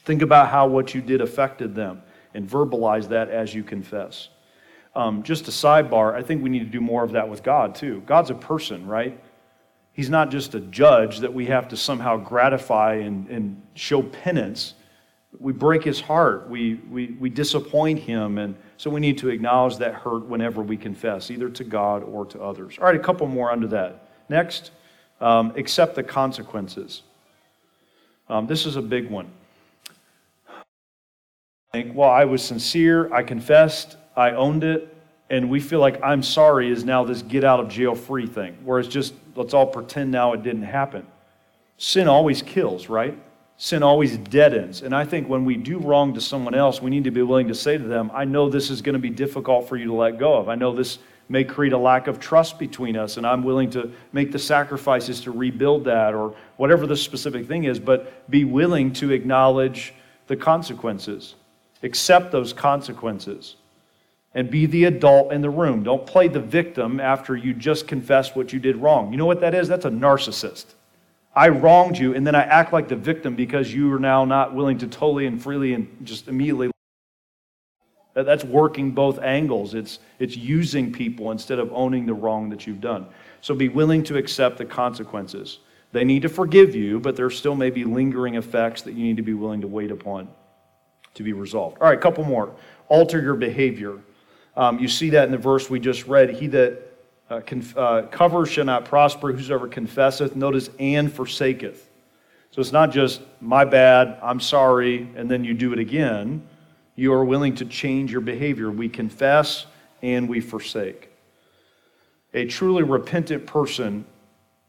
[0.06, 4.30] Think about how what you did affected them and verbalize that as you confess.
[4.96, 7.76] Um, just a sidebar, I think we need to do more of that with God
[7.76, 8.02] too.
[8.06, 9.20] God's a person, right?
[9.94, 14.74] He's not just a judge that we have to somehow gratify and, and show penance.
[15.40, 19.78] We break his heart, we, we, we disappoint him, and so we need to acknowledge
[19.78, 22.78] that hurt whenever we confess, either to God or to others.
[22.80, 24.08] All right, a couple more under that.
[24.28, 24.72] Next,
[25.22, 27.04] um, accept the consequences.
[28.28, 29.30] Um, this is a big one.
[31.74, 34.96] Think, well, I was sincere, I confessed, I owned it,
[35.30, 38.58] and we feel like I'm sorry is now this get out of jail free thing,
[38.64, 41.06] where it's just let's all pretend now it didn't happen.
[41.78, 43.18] Sin always kills, right?
[43.60, 44.82] sin always deadens.
[44.82, 47.50] And I think when we do wrong to someone else, we need to be willing
[47.50, 49.94] to say to them, I know this is going to be difficult for you to
[49.94, 50.48] let go of.
[50.48, 53.92] I know this may create a lack of trust between us, and I'm willing to
[54.14, 58.94] make the sacrifices to rebuild that or whatever the specific thing is, but be willing
[58.94, 59.94] to acknowledge
[60.28, 61.36] the consequences,
[61.84, 63.58] accept those consequences,
[64.34, 65.84] and be the adult in the room.
[65.84, 69.12] Don't play the victim after you just confess what you did wrong.
[69.12, 69.68] You know what that is?
[69.68, 70.66] That's a narcissist.
[71.36, 74.54] I wronged you, and then I act like the victim because you are now not
[74.54, 76.72] willing to totally and freely and just immediately.
[78.14, 79.74] That's working both angles.
[79.74, 83.08] It's, it's using people instead of owning the wrong that you've done.
[83.42, 85.60] So be willing to accept the consequences.
[85.92, 89.18] They need to forgive you, but there still may be lingering effects that you need
[89.18, 90.28] to be willing to wait upon
[91.16, 91.78] to be resolved.
[91.80, 92.54] All right, a couple more.
[92.88, 94.00] Alter your behavior.
[94.60, 96.32] Um, you see that in the verse we just read.
[96.32, 96.82] He that
[97.30, 101.90] uh, conf- uh, cover shall not prosper, whosoever confesseth, notice, and forsaketh.
[102.52, 106.46] So it's not just, my bad, I'm sorry, and then you do it again.
[106.96, 108.70] You are willing to change your behavior.
[108.70, 109.66] We confess
[110.02, 111.10] and we forsake.
[112.34, 114.04] A truly repentant person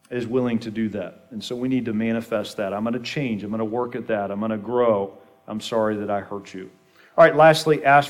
[0.09, 1.26] is willing to do that.
[1.31, 2.72] And so we need to manifest that.
[2.72, 3.42] I'm going to change.
[3.42, 4.31] I'm going to work at that.
[4.31, 5.18] I'm going to grow.
[5.48, 6.70] I'm sorry that I hurt you.
[7.18, 8.10] All right, lastly, ask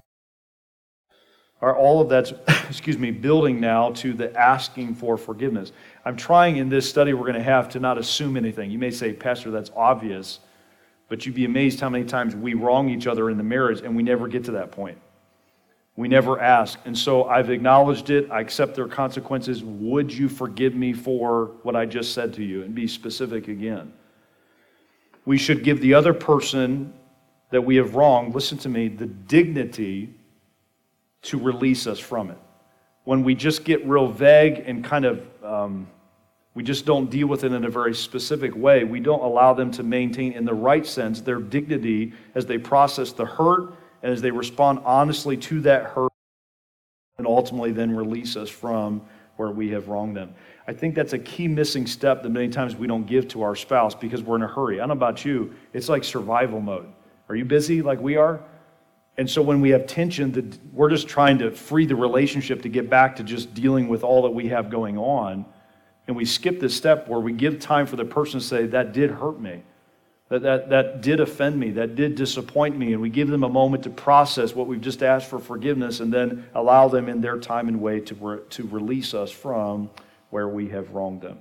[1.63, 2.33] are all of that's,
[2.69, 5.73] excuse me, building now to the asking for forgiveness.
[6.05, 8.71] I'm trying in this study we're going to have to not assume anything.
[8.71, 10.41] You may say, Pastor, that's obvious,
[11.09, 13.95] but you'd be amazed how many times we wrong each other in the marriage and
[13.95, 14.99] we never get to that point.
[15.97, 16.79] We never ask.
[16.87, 18.31] And so I've acknowledged it.
[18.31, 19.63] I accept their consequences.
[19.63, 22.63] Would you forgive me for what I just said to you?
[22.63, 23.93] And be specific again.
[25.27, 26.95] We should give the other person
[27.51, 30.15] that we have wronged, listen to me, the dignity
[31.23, 32.39] to release us from it.
[33.05, 35.89] When we just get real vague and kind of, um,
[36.55, 39.71] we just don't deal with it in a very specific way, we don't allow them
[39.73, 44.21] to maintain, in the right sense, their dignity as they process the hurt and as
[44.21, 46.13] they respond honestly to that hurt
[47.19, 49.03] and ultimately then release us from
[49.37, 50.35] where we have wronged them.
[50.67, 53.57] I think that's a key missing step that many times we don't give to our
[53.57, 54.77] spouse because we're in a hurry.
[54.77, 56.87] I don't know about you, it's like survival mode.
[57.29, 58.43] Are you busy like we are?
[59.21, 62.89] And so when we have tension, we're just trying to free the relationship to get
[62.89, 65.45] back to just dealing with all that we have going on.
[66.07, 68.95] And we skip this step where we give time for the person to say, That
[68.95, 69.63] did hurt me.
[70.31, 71.69] That, that, that did offend me.
[71.73, 72.95] That did disappoint me.
[72.95, 76.11] And we give them a moment to process what we've just asked for forgiveness and
[76.11, 79.91] then allow them in their time and way to, re- to release us from
[80.31, 81.37] where we have wronged them.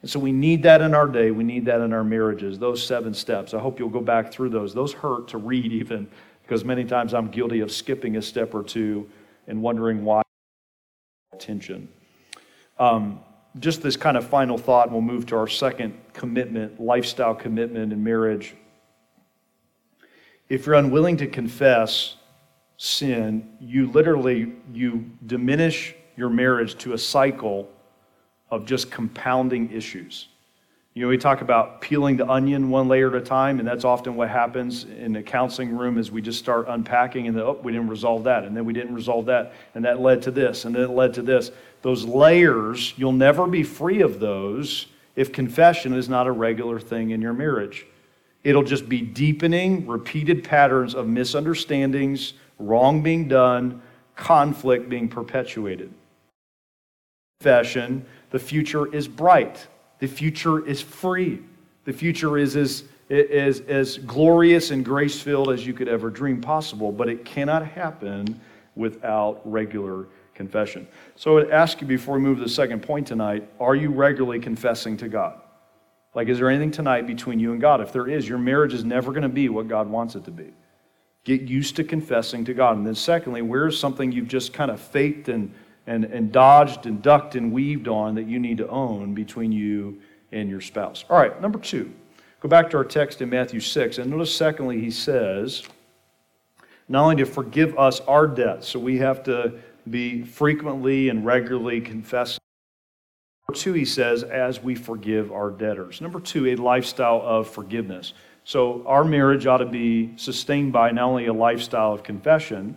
[0.00, 1.32] And so we need that in our day.
[1.32, 3.52] We need that in our marriages, those seven steps.
[3.52, 4.72] I hope you'll go back through those.
[4.72, 6.06] Those hurt to read even
[6.46, 9.10] because many times I'm guilty of skipping a step or two
[9.48, 10.22] and wondering why
[11.32, 11.88] attention.
[12.78, 13.20] Um,
[13.58, 17.92] just this kind of final thought, and we'll move to our second commitment, lifestyle commitment
[17.92, 18.54] in marriage.
[20.48, 22.16] If you're unwilling to confess
[22.76, 27.68] sin, you literally you diminish your marriage to a cycle
[28.50, 30.28] of just compounding issues.
[30.96, 33.84] You know, we talk about peeling the onion one layer at a time, and that's
[33.84, 37.60] often what happens in the counseling room is we just start unpacking and then, oh,
[37.62, 40.64] we didn't resolve that, and then we didn't resolve that, and that led to this,
[40.64, 41.50] and then it led to this.
[41.82, 47.10] Those layers, you'll never be free of those if confession is not a regular thing
[47.10, 47.86] in your marriage.
[48.42, 53.82] It'll just be deepening, repeated patterns of misunderstandings, wrong being done,
[54.14, 55.92] conflict being perpetuated.
[57.40, 59.66] Confession, the future is bright
[59.98, 61.40] the future is free.
[61.84, 66.40] The future is as, as, as glorious and grace filled as you could ever dream
[66.40, 68.40] possible, but it cannot happen
[68.74, 70.86] without regular confession.
[71.16, 73.90] So I would ask you before we move to the second point tonight are you
[73.90, 75.40] regularly confessing to God?
[76.14, 77.80] Like, is there anything tonight between you and God?
[77.82, 80.30] If there is, your marriage is never going to be what God wants it to
[80.30, 80.50] be.
[81.24, 82.78] Get used to confessing to God.
[82.78, 85.52] And then, secondly, where's something you've just kind of faked and
[85.86, 90.00] and, and dodged and ducked and weaved on that you need to own between you
[90.32, 91.04] and your spouse.
[91.08, 91.92] All right, number two.
[92.40, 93.98] Go back to our text in Matthew 6.
[93.98, 95.62] And notice, secondly, he says,
[96.88, 99.58] not only to forgive us our debts, so we have to
[99.88, 102.38] be frequently and regularly confessing.
[103.48, 106.00] Number two, he says, as we forgive our debtors.
[106.00, 108.12] Number two, a lifestyle of forgiveness.
[108.44, 112.76] So our marriage ought to be sustained by not only a lifestyle of confession,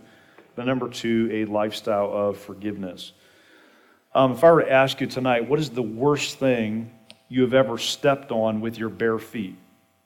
[0.54, 3.12] but number two, a lifestyle of forgiveness.
[4.14, 6.90] Um, if I were to ask you tonight, what is the worst thing
[7.28, 9.56] you have ever stepped on with your bare feet?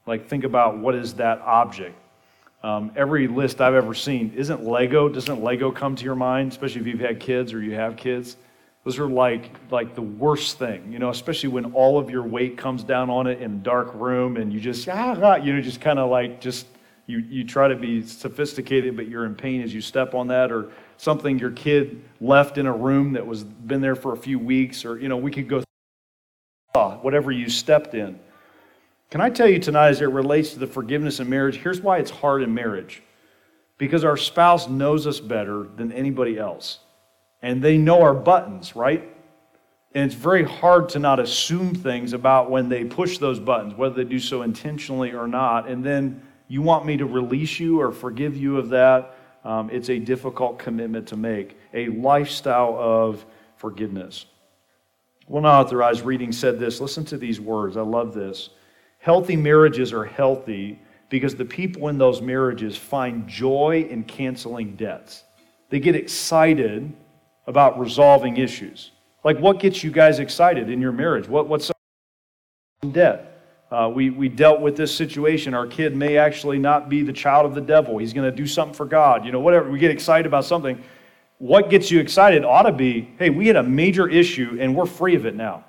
[0.07, 1.97] Like, think about what is that object?
[2.63, 6.83] Um, every list I've ever seen, isn't Lego, doesn't Lego come to your mind, especially
[6.83, 8.37] if you've had kids or you have kids?
[8.85, 12.59] Those are like, like the worst thing, you know, especially when all of your weight
[12.59, 15.63] comes down on it in a dark room and you just, ah, ah, you know,
[15.63, 16.67] just kind of like, just,
[17.07, 20.51] you, you try to be sophisticated, but you're in pain as you step on that,
[20.51, 24.39] or something your kid left in a room that was been there for a few
[24.39, 25.63] weeks, or, you know, we could go,
[27.03, 28.19] whatever you stepped in.
[29.11, 31.99] Can I tell you tonight, as it relates to the forgiveness in marriage, here's why
[31.99, 33.03] it's hard in marriage.
[33.77, 36.79] Because our spouse knows us better than anybody else
[37.45, 39.07] and they know our buttons, right?
[39.95, 43.95] And it's very hard to not assume things about when they push those buttons, whether
[43.95, 45.69] they do so intentionally or not.
[45.69, 49.17] And then you want me to release you or forgive you of that.
[49.45, 53.25] Um, it's a difficult commitment to make, a lifestyle of
[53.57, 54.27] forgiveness.
[55.27, 57.77] One authorized reading said this listen to these words.
[57.77, 58.51] I love this.
[58.99, 60.81] Healthy marriages are healthy
[61.11, 65.25] because the people in those marriages find joy in canceling debts.
[65.69, 66.93] They get excited
[67.47, 68.93] about resolving issues.
[69.23, 71.29] Like, what gets you guys excited in your marriage?
[71.29, 71.71] What, what's
[72.93, 73.34] debt?
[73.71, 75.55] Uh, we, we dealt with this situation.
[75.55, 77.99] Our kid may actually not be the child of the devil.
[77.99, 79.25] He's going to do something for God.
[79.25, 79.71] You know, whatever.
[79.71, 80.83] We get excited about something.
[81.39, 84.87] What gets you excited ought to be hey, we had a major issue and we're
[84.87, 85.65] free of it now.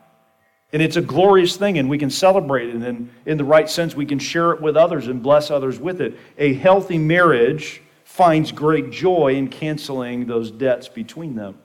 [0.74, 2.76] And it's a glorious thing, and we can celebrate it.
[2.76, 6.02] And in the right sense, we can share it with others and bless others with
[6.02, 6.18] it.
[6.38, 11.58] A healthy marriage finds great joy in canceling those debts between them.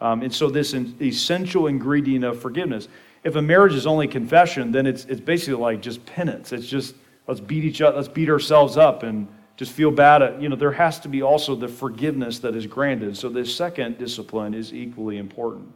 [0.00, 2.88] Um, and so, this essential ingredient of forgiveness.
[3.24, 6.52] If a marriage is only confession, then it's, it's basically like just penance.
[6.52, 6.94] It's just
[7.26, 10.22] let's beat each other, let's beat ourselves up and just feel bad.
[10.22, 13.16] At, you know, there has to be also the forgiveness that is granted.
[13.16, 15.72] So, this second discipline is equally important.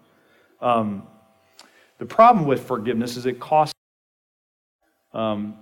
[0.61, 1.05] Um,
[1.99, 3.75] the problem with forgiveness is it costs.
[5.13, 5.57] Um,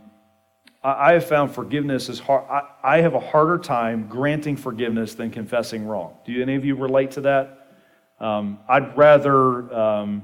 [0.82, 2.45] I, I have found forgiveness is hard.
[2.49, 6.16] I, I have a harder time granting forgiveness than confessing wrong.
[6.24, 7.61] Do any of you relate to that?
[8.20, 10.22] Um, I'd rather um,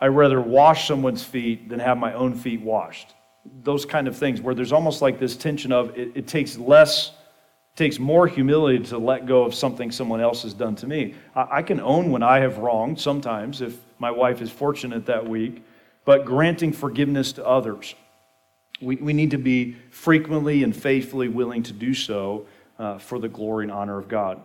[0.00, 3.14] I'd rather wash someone's feet than have my own feet washed.
[3.62, 7.08] Those kind of things where there's almost like this tension of it, it takes less,
[7.08, 11.14] it takes more humility to let go of something someone else has done to me.
[11.34, 15.28] I, I can own when I have wronged sometimes if my wife is fortunate that
[15.28, 15.64] week,
[16.04, 17.94] but granting forgiveness to others.
[18.80, 22.46] We, we need to be frequently and faithfully willing to do so
[22.78, 24.40] uh, for the glory and honor of God.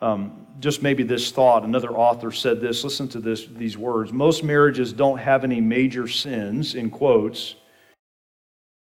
[0.00, 1.64] Um, just maybe this thought.
[1.64, 2.84] Another author said this.
[2.84, 4.12] Listen to this, these words.
[4.12, 7.54] Most marriages don't have any major sins, in quotes,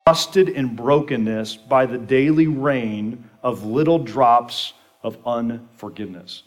[0.05, 4.73] busted in brokenness by the daily rain of little drops
[5.03, 6.43] of unforgiveness.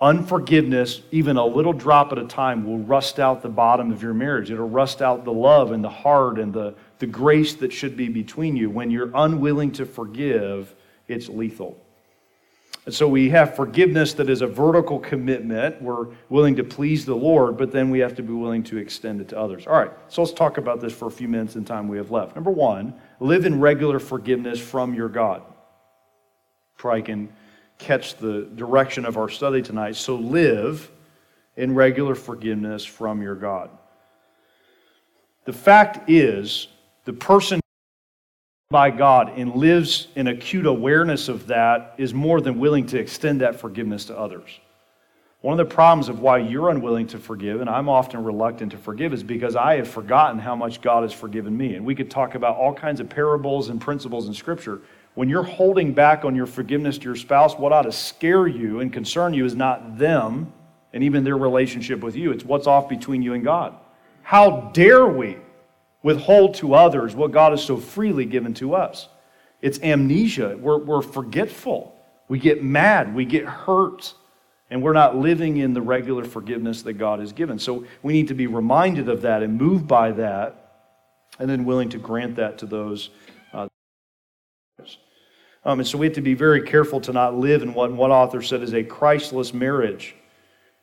[0.00, 4.14] Unforgiveness, even a little drop at a time, will rust out the bottom of your
[4.14, 4.50] marriage.
[4.50, 8.08] It'll rust out the love and the heart and the, the grace that should be
[8.08, 8.70] between you.
[8.70, 10.74] When you're unwilling to forgive,
[11.08, 11.84] it's lethal.
[12.88, 15.82] And so we have forgiveness that is a vertical commitment.
[15.82, 19.20] We're willing to please the Lord, but then we have to be willing to extend
[19.20, 19.66] it to others.
[19.66, 22.10] All right, so let's talk about this for a few minutes in time we have
[22.10, 22.34] left.
[22.34, 25.42] Number one, live in regular forgiveness from your God.
[26.78, 27.28] Probably can
[27.76, 29.96] catch the direction of our study tonight.
[29.96, 30.90] So live
[31.58, 33.68] in regular forgiveness from your God.
[35.44, 36.68] The fact is,
[37.04, 37.60] the person
[38.70, 43.40] by God and lives in acute awareness of that is more than willing to extend
[43.40, 44.60] that forgiveness to others.
[45.40, 48.76] One of the problems of why you're unwilling to forgive, and I'm often reluctant to
[48.76, 51.76] forgive, is because I have forgotten how much God has forgiven me.
[51.76, 54.82] And we could talk about all kinds of parables and principles in Scripture.
[55.14, 58.80] When you're holding back on your forgiveness to your spouse, what ought to scare you
[58.80, 60.52] and concern you is not them
[60.92, 63.74] and even their relationship with you, it's what's off between you and God.
[64.20, 65.38] How dare we
[66.08, 69.08] withhold to others what God has so freely given to us.
[69.60, 70.56] It's amnesia.
[70.58, 71.94] We're, we're forgetful.
[72.28, 73.14] We get mad.
[73.14, 74.14] We get hurt.
[74.70, 77.58] And we're not living in the regular forgiveness that God has given.
[77.58, 80.86] So we need to be reminded of that and moved by that,
[81.38, 83.10] and then willing to grant that to those.
[83.52, 83.68] Uh,
[85.62, 88.10] um, and so we have to be very careful to not live in what one
[88.10, 90.14] author said is a Christless marriage.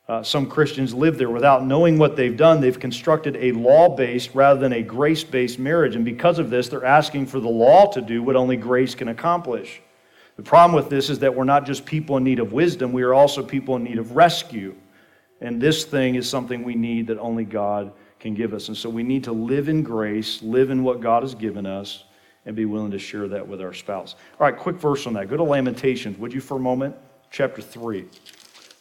[0.08, 2.62] Uh, some Christians live there without knowing what they've done.
[2.62, 5.96] They've constructed a law based rather than a grace based marriage.
[5.96, 9.08] And because of this, they're asking for the law to do what only grace can
[9.08, 9.82] accomplish.
[10.36, 13.02] The problem with this is that we're not just people in need of wisdom, we
[13.02, 14.76] are also people in need of rescue.
[15.42, 18.68] And this thing is something we need that only God can give us.
[18.68, 22.04] And so we need to live in grace, live in what God has given us,
[22.46, 24.16] and be willing to share that with our spouse.
[24.40, 25.30] All right, quick verse on that.
[25.30, 26.96] Go to Lamentations, would you, for a moment?
[27.32, 28.06] Chapter 3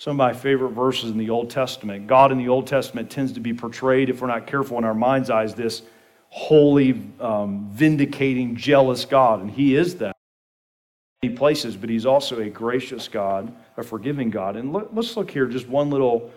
[0.05, 2.07] some of my favorite verses in the Old Testament.
[2.07, 4.93] God in the Old Testament tends to be portrayed, if we're not careful in our
[4.93, 5.81] mind's eyes, this
[6.29, 9.41] holy, um, vindicating, jealous God.
[9.41, 10.15] And He is that
[11.23, 14.57] in many places, but He's also a gracious God, a forgiving God.
[14.57, 16.31] And look, let's look here, just one little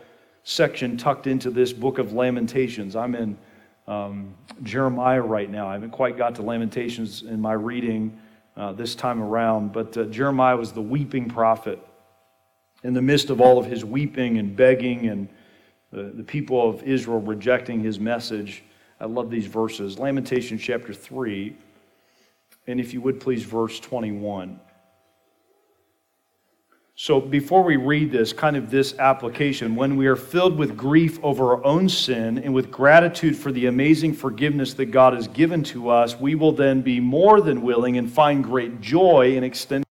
[0.45, 2.95] section tucked into this book of Lamentations.
[2.95, 3.38] I'm in
[3.86, 5.68] um, Jeremiah right now.
[5.68, 8.18] I haven't quite got to Lamentations in my reading
[8.55, 11.86] uh, this time around, but uh, Jeremiah was the weeping prophet.
[12.84, 15.28] In the midst of all of his weeping and begging and
[15.91, 18.63] the, the people of Israel rejecting his message,
[18.99, 19.99] I love these verses.
[19.99, 21.55] Lamentation chapter 3,
[22.67, 24.59] and if you would please, verse 21.
[26.99, 31.19] So, before we read this, kind of this application, when we are filled with grief
[31.23, 35.61] over our own sin and with gratitude for the amazing forgiveness that God has given
[35.65, 39.86] to us, we will then be more than willing and find great joy in extending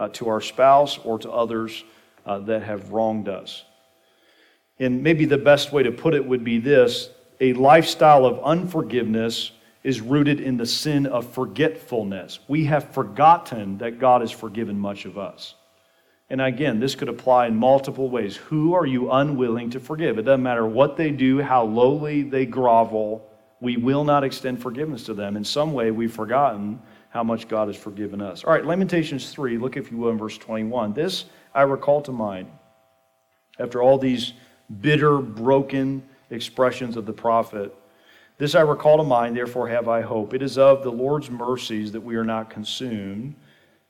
[0.00, 1.84] uh, to our spouse or to others
[2.24, 3.64] uh, that have wronged us.
[4.78, 9.52] And maybe the best way to put it would be this a lifestyle of unforgiveness
[9.82, 12.38] is rooted in the sin of forgetfulness.
[12.48, 15.54] We have forgotten that God has forgiven much of us.
[16.28, 18.36] And again, this could apply in multiple ways.
[18.36, 20.18] Who are you unwilling to forgive?
[20.18, 23.26] It doesn't matter what they do, how lowly they grovel,
[23.60, 25.36] we will not extend forgiveness to them.
[25.36, 26.80] In some way, we've forgotten
[27.10, 28.44] how much God has forgiven us.
[28.44, 30.94] All right, Lamentations 3, look if you will in verse 21.
[30.94, 32.48] This I recall to mind
[33.58, 34.32] after all these
[34.80, 37.74] bitter, broken expressions of the prophet.
[38.38, 40.32] This I recall to mind, therefore have I hope.
[40.32, 43.34] It is of the Lord's mercies that we are not consumed,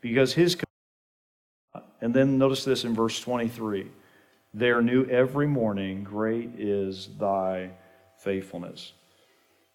[0.00, 0.56] because his.
[2.00, 3.86] And then notice this in verse 23
[4.54, 7.70] They are new every morning, great is thy
[8.18, 8.92] faithfulness.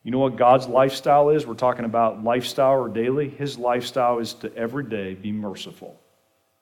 [0.05, 1.47] You know what God's lifestyle is?
[1.47, 3.27] We're talking about lifestyle or daily.
[3.27, 5.99] His lifestyle is to every day be merciful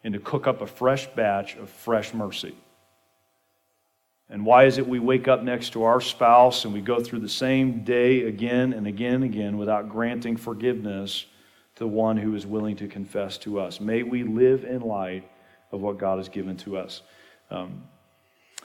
[0.02, 2.56] and to cook up a fresh batch of fresh mercy.
[4.30, 7.20] And why is it we wake up next to our spouse and we go through
[7.20, 11.26] the same day again and again and again without granting forgiveness
[11.76, 13.82] to one who is willing to confess to us?
[13.82, 15.30] May we live in light
[15.74, 17.02] of what God has given to us.
[17.52, 17.84] Um,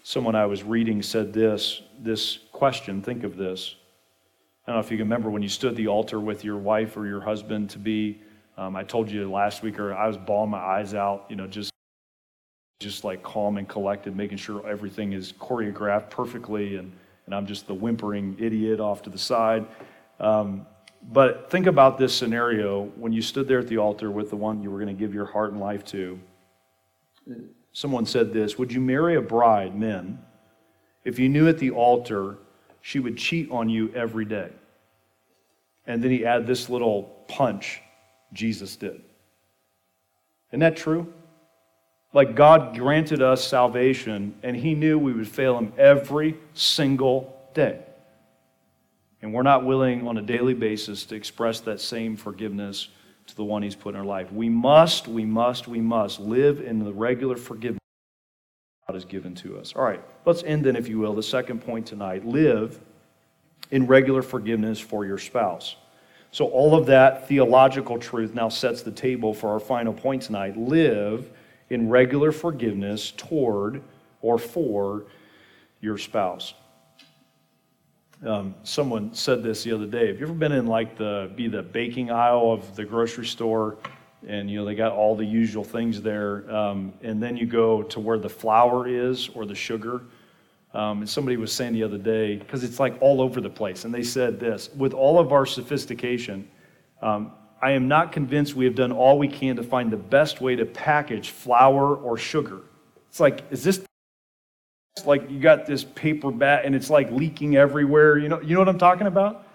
[0.05, 3.75] someone I was reading said this this question, think of this.
[4.69, 6.59] I don't know if you can remember when you stood at the altar with your
[6.59, 8.21] wife or your husband to be,
[8.59, 11.47] um, I told you last week, or I was bawling my eyes out, you know,
[11.47, 11.71] just
[12.79, 16.93] just like calm and collected, making sure everything is choreographed perfectly, and,
[17.25, 19.67] and I'm just the whimpering idiot off to the side.
[20.21, 20.67] Um,
[21.03, 24.63] but think about this scenario when you stood there at the altar with the one
[24.63, 26.21] you were going to give your heart and life to.
[27.73, 30.19] Someone said this Would you marry a bride, men,
[31.07, 32.37] if you knew at the altar
[32.89, 34.49] she would cheat on you every day?
[35.87, 37.83] And then he added this little punch
[38.33, 39.03] Jesus did.
[40.49, 41.13] Isn't that true?
[42.15, 47.81] Like God granted us salvation, and He knew we would fail Him every single day.
[49.21, 52.89] And we're not willing on a daily basis to express that same forgiveness
[53.27, 54.33] to the one He's put in our life.
[54.33, 57.78] We must, we must, we must live in the regular forgiveness
[58.89, 59.75] God has given to us.
[59.77, 62.25] All right, let's end then, if you will, the second point tonight.
[62.25, 62.81] Live
[63.71, 65.77] in regular forgiveness for your spouse.
[66.33, 70.57] So, all of that theological truth now sets the table for our final point tonight.
[70.57, 71.31] Live
[71.69, 73.83] in regular forgiveness toward
[74.23, 75.05] or for
[75.83, 76.55] your spouse.
[78.25, 80.07] Um, someone said this the other day.
[80.07, 83.77] Have you ever been in like the be the baking aisle of the grocery store,
[84.27, 87.83] and you know they got all the usual things there, um, and then you go
[87.85, 90.03] to where the flour is or the sugar.
[90.75, 93.85] Um, and somebody was saying the other day because it's like all over the place,
[93.85, 96.49] and they said this: with all of our sophistication,
[97.01, 100.41] um, I am not convinced we have done all we can to find the best
[100.41, 102.61] way to package flour or sugar.
[103.09, 103.81] It's like, is this
[105.05, 108.19] like you got this paper bat and it's like leaking everywhere?
[108.19, 109.47] You know, you know what I'm talking about?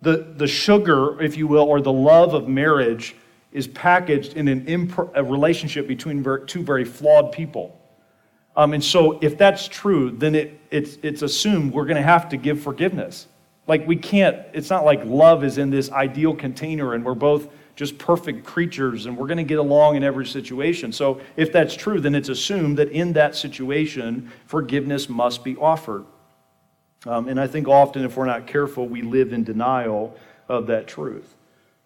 [0.00, 3.16] The, the sugar, if you will, or the love of marriage
[3.52, 7.78] is packaged in an imp- a relationship between two very flawed people.
[8.56, 12.28] Um, and so, if that's true, then it, it's, it's assumed we're going to have
[12.30, 13.28] to give forgiveness.
[13.68, 17.48] Like, we can't, it's not like love is in this ideal container and we're both
[17.76, 20.90] just perfect creatures and we're going to get along in every situation.
[20.90, 26.04] So, if that's true, then it's assumed that in that situation, forgiveness must be offered.
[27.06, 30.16] Um, and I think often, if we're not careful, we live in denial
[30.48, 31.36] of that truth.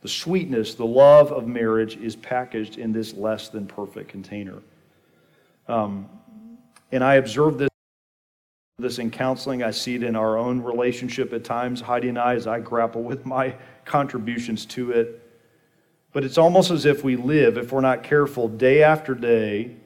[0.03, 4.59] The sweetness, the love of marriage is packaged in this less than perfect container.
[5.68, 6.09] Um,
[6.90, 7.68] and I observe this
[8.78, 9.62] this in counseling.
[9.62, 13.03] I see it in our own relationship at times, Heidi and I, as I grapple
[13.03, 15.18] with my contributions to it.
[16.12, 19.76] But it's almost as if we live, if we're not careful, day after day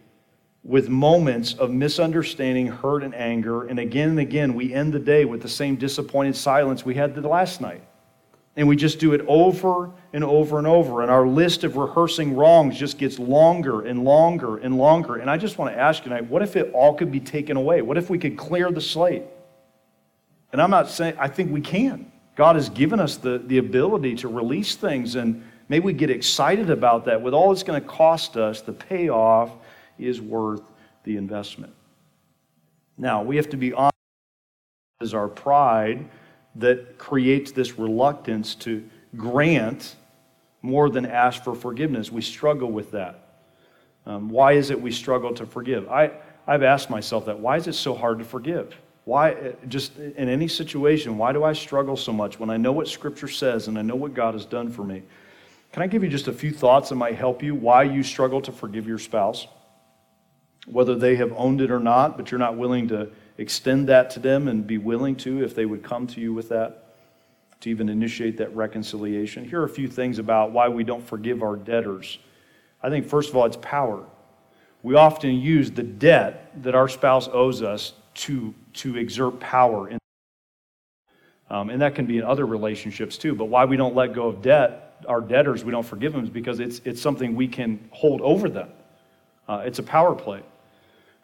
[0.65, 3.67] with moments of misunderstanding, hurt, and anger.
[3.67, 7.15] And again and again, we end the day with the same disappointed silence we had
[7.15, 7.83] the last night.
[8.57, 11.03] And we just do it over and over and over.
[11.03, 15.17] And our list of rehearsing wrongs just gets longer and longer and longer.
[15.17, 17.57] And I just want to ask you tonight what if it all could be taken
[17.57, 17.83] away?
[17.83, 19.25] What if we could clear the slate?
[20.53, 22.11] And I'm not saying, I think we can.
[22.35, 26.71] God has given us the, the ability to release things, and maybe we get excited
[26.71, 27.21] about that.
[27.21, 29.51] With all it's going to cost us, the payoff
[29.99, 30.63] is worth
[31.05, 31.73] the investment.
[32.99, 33.93] Now, we have to be honest,
[35.01, 36.09] is our pride
[36.59, 39.97] that creates this reluctance to grant
[40.63, 42.11] more than ask for forgiveness.
[42.11, 43.23] We struggle with that.
[44.07, 45.89] Um, why is it we struggle to forgive?
[45.89, 46.13] I,
[46.47, 47.39] I've asked myself that.
[47.39, 48.75] Why is it so hard to forgive?
[49.05, 52.89] Why, just in any situation, why do I struggle so much when I know what
[52.89, 55.03] Scripture says and I know what God has done for me?
[55.73, 58.41] Can I give you just a few thoughts that might help you why you struggle
[58.43, 59.47] to forgive your spouse?
[60.67, 64.21] Whether they have owned it or not, but you're not willing to extend that to
[64.21, 66.95] them and be willing to if they would come to you with that,
[67.61, 69.45] to even initiate that reconciliation.
[69.45, 72.19] Here are a few things about why we don't forgive our debtors.
[72.83, 74.05] I think, first of all, it's power.
[74.83, 79.89] We often use the debt that our spouse owes us to, to exert power.
[79.89, 79.99] In,
[81.51, 83.35] um, and that can be in other relationships too.
[83.35, 86.31] But why we don't let go of debt, our debtors, we don't forgive them, is
[86.31, 88.69] because it's, it's something we can hold over them.
[89.49, 90.43] Uh, it's a power play.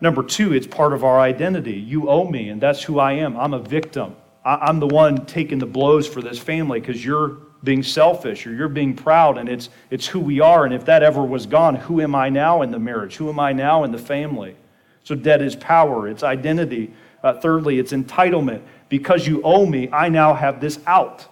[0.03, 1.75] Number two, it's part of our identity.
[1.75, 3.37] You owe me, and that's who I am.
[3.37, 4.17] I'm a victim.
[4.45, 8.53] I, am the one taking the blows for this family because you're being selfish or
[8.53, 10.65] you're being proud, and it's, it's who we are.
[10.65, 13.15] And if that ever was gone, who am I now in the marriage?
[13.15, 14.57] Who am I now in the family?
[15.05, 16.93] So debt is power, it's identity.
[17.23, 18.63] Uh, thirdly, it's entitlement.
[18.89, 21.29] Because you owe me, I now have this out.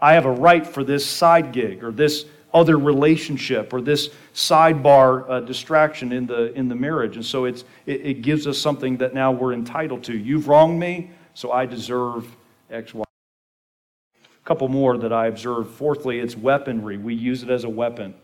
[0.00, 5.28] I have a right for this side gig or this other relationship or this sidebar
[5.28, 7.16] uh, distraction in the, in the marriage.
[7.16, 10.16] And so it's, it, it gives us something that now we're entitled to.
[10.16, 12.24] You've wronged me, so I deserve
[12.70, 13.04] X, Y.
[13.04, 15.70] A couple more that I observed.
[15.72, 16.96] Fourthly, it's weaponry.
[16.96, 18.14] We use it as a weapon.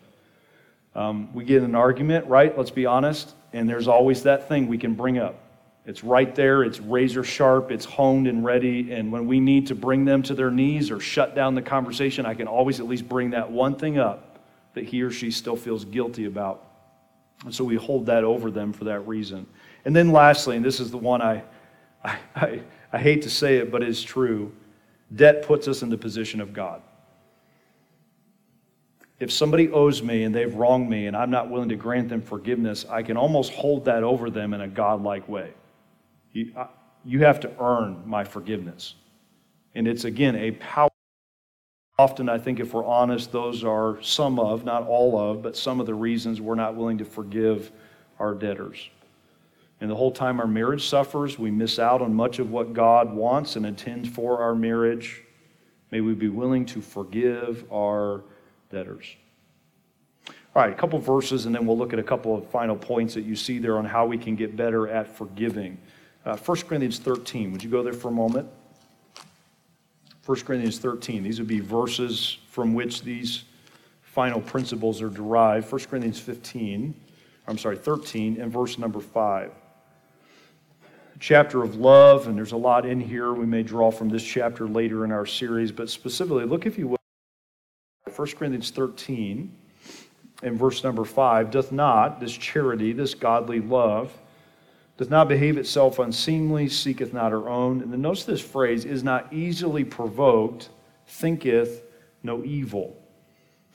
[0.94, 2.56] Um, we get in an argument, right?
[2.56, 3.34] Let's be honest.
[3.52, 5.49] And there's always that thing we can bring up.
[5.90, 8.92] It's right there, it's razor sharp, it's honed and ready.
[8.92, 12.24] And when we need to bring them to their knees or shut down the conversation,
[12.24, 14.38] I can always at least bring that one thing up
[14.74, 16.64] that he or she still feels guilty about.
[17.44, 19.48] And so we hold that over them for that reason.
[19.84, 21.42] And then lastly, and this is the one I,
[22.04, 22.62] I, I,
[22.92, 24.52] I hate to say it, but it's true
[25.16, 26.82] debt puts us in the position of God.
[29.18, 32.22] If somebody owes me and they've wronged me and I'm not willing to grant them
[32.22, 35.52] forgiveness, I can almost hold that over them in a godlike way.
[36.32, 36.52] You,
[37.04, 38.94] you have to earn my forgiveness.
[39.74, 40.90] And it's, again, a power.
[41.98, 45.80] Often, I think, if we're honest, those are some of, not all of, but some
[45.80, 47.70] of the reasons we're not willing to forgive
[48.18, 48.88] our debtors.
[49.80, 53.12] And the whole time our marriage suffers, we miss out on much of what God
[53.14, 55.22] wants and intends for our marriage.
[55.90, 58.22] May we be willing to forgive our
[58.70, 59.16] debtors.
[60.54, 63.14] All right, a couple verses, and then we'll look at a couple of final points
[63.14, 65.78] that you see there on how we can get better at forgiving.
[66.24, 67.52] Uh, 1 Corinthians 13.
[67.52, 68.48] Would you go there for a moment?
[70.26, 71.22] 1 Corinthians 13.
[71.22, 73.44] These would be verses from which these
[74.02, 75.70] final principles are derived.
[75.70, 76.94] 1 Corinthians 15,
[77.46, 79.50] I'm sorry, 13, and verse number 5.
[81.20, 84.66] Chapter of love, and there's a lot in here we may draw from this chapter
[84.66, 86.98] later in our series, but specifically, look if you will,
[88.14, 89.54] 1 Corinthians 13
[90.42, 94.12] and verse number 5 doth not this charity, this godly love,
[95.00, 97.80] does not behave itself unseemly, seeketh not her own.
[97.80, 100.68] And then notice this phrase is not easily provoked,
[101.06, 101.84] thinketh
[102.22, 103.02] no evil.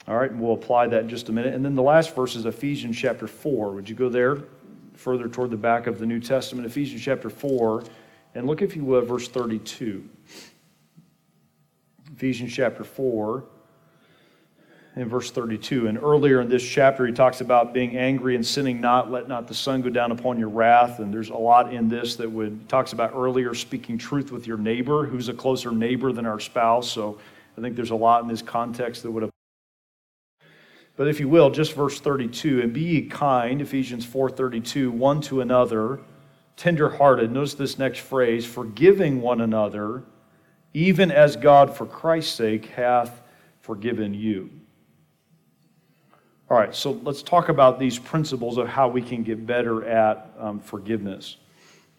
[0.06, 1.52] All right, and we'll apply that in just a minute.
[1.52, 3.72] And then the last verse is Ephesians chapter 4.
[3.72, 4.44] Would you go there
[4.94, 6.64] further toward the back of the New Testament?
[6.64, 7.82] Ephesians chapter 4,
[8.36, 10.08] and look, if you will, verse 32.
[12.14, 13.44] Ephesians chapter 4
[14.96, 15.88] in verse 32.
[15.88, 19.10] And earlier in this chapter, he talks about being angry and sinning not.
[19.10, 20.98] Let not the sun go down upon your wrath.
[20.98, 24.56] And there's a lot in this that would talks about earlier speaking truth with your
[24.56, 26.90] neighbor, who's a closer neighbor than our spouse.
[26.90, 27.18] So
[27.56, 29.30] I think there's a lot in this context that would have.
[30.96, 35.42] But if you will, just verse 32, and be ye kind, Ephesians 4:32, one to
[35.42, 36.00] another,
[36.56, 37.30] tenderhearted.
[37.30, 40.04] Notice this next phrase, forgiving one another,
[40.72, 43.20] even as God for Christ's sake hath
[43.60, 44.48] forgiven you.
[46.48, 50.30] All right, so let's talk about these principles of how we can get better at
[50.38, 51.38] um, forgiveness.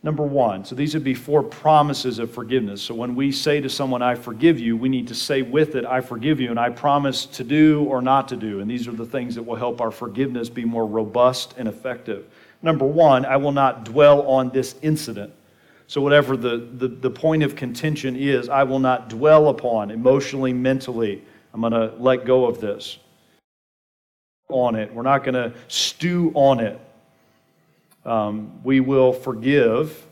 [0.03, 2.81] Number one, so these would be four promises of forgiveness.
[2.81, 5.83] So when we say to someone, I forgive you, we need to say with it,
[5.83, 8.61] I forgive you, and I promise to do or not to do.
[8.61, 12.25] And these are the things that will help our forgiveness be more robust and effective.
[12.61, 15.33] Number one, I will not dwell on this incident.
[15.87, 20.53] So, whatever the, the, the point of contention is, I will not dwell upon emotionally,
[20.53, 21.23] mentally,
[21.53, 22.99] I'm going to let go of this
[24.49, 24.93] on it.
[24.93, 26.79] We're not going to stew on it.
[28.05, 30.05] Um, we will forgive.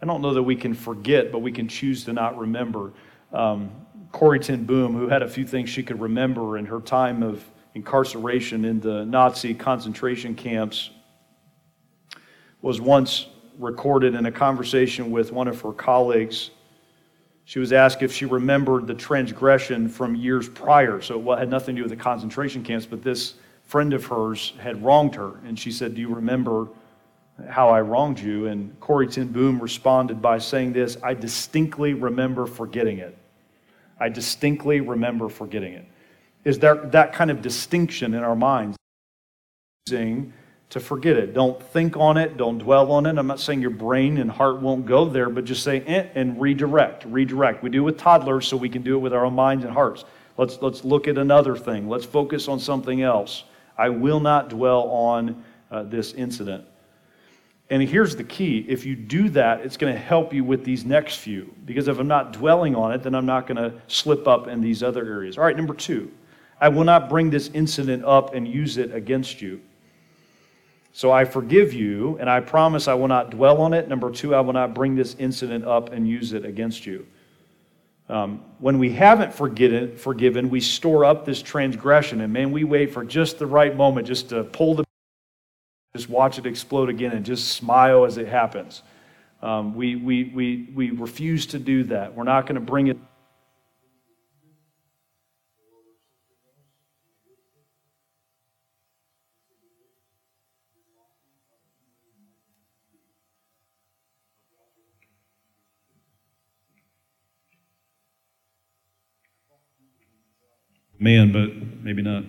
[0.00, 2.94] I don't know that we can forget, but we can choose to not remember.
[3.34, 3.70] Um,
[4.12, 7.44] Corrie ten Boom, who had a few things she could remember in her time of
[7.74, 10.88] incarceration in the Nazi concentration camps,
[12.62, 13.26] was once
[13.58, 16.50] recorded in a conversation with one of her colleagues.
[17.44, 21.02] She was asked if she remembered the transgression from years prior.
[21.02, 23.34] So it had nothing to do with the concentration camps, but this
[23.66, 25.32] friend of hers had wronged her.
[25.44, 26.68] And she said, Do you remember
[27.48, 28.46] how I wronged you?
[28.46, 33.16] And Corrie ten Boom responded by saying this I distinctly remember forgetting it.
[33.98, 35.86] I distinctly remember forgetting it.
[36.44, 38.76] Is there that kind of distinction in our minds?
[40.70, 41.32] To forget it.
[41.32, 42.36] Don't think on it.
[42.36, 43.16] Don't dwell on it.
[43.16, 46.40] I'm not saying your brain and heart won't go there, but just say eh, and
[46.40, 47.04] redirect.
[47.04, 47.62] Redirect.
[47.62, 49.72] We do it with toddlers, so we can do it with our own minds and
[49.72, 50.04] hearts.
[50.36, 51.88] Let's, let's look at another thing.
[51.88, 53.44] Let's focus on something else.
[53.78, 56.64] I will not dwell on uh, this incident.
[57.68, 60.84] And here's the key if you do that, it's going to help you with these
[60.84, 61.52] next few.
[61.64, 64.60] Because if I'm not dwelling on it, then I'm not going to slip up in
[64.60, 65.36] these other areas.
[65.36, 66.12] All right, number two,
[66.60, 69.60] I will not bring this incident up and use it against you.
[70.92, 73.86] So I forgive you, and I promise I will not dwell on it.
[73.86, 77.06] Number two, I will not bring this incident up and use it against you.
[78.08, 82.92] Um, when we haven't forgiven, forgiven, we store up this transgression, and man, we wait
[82.92, 84.84] for just the right moment just to pull the
[85.96, 88.82] just watch it explode again and just smile as it happens.
[89.42, 92.14] Um, we, we, we, we refuse to do that.
[92.14, 92.98] We're not going to bring it.
[111.06, 112.24] Man, but maybe not.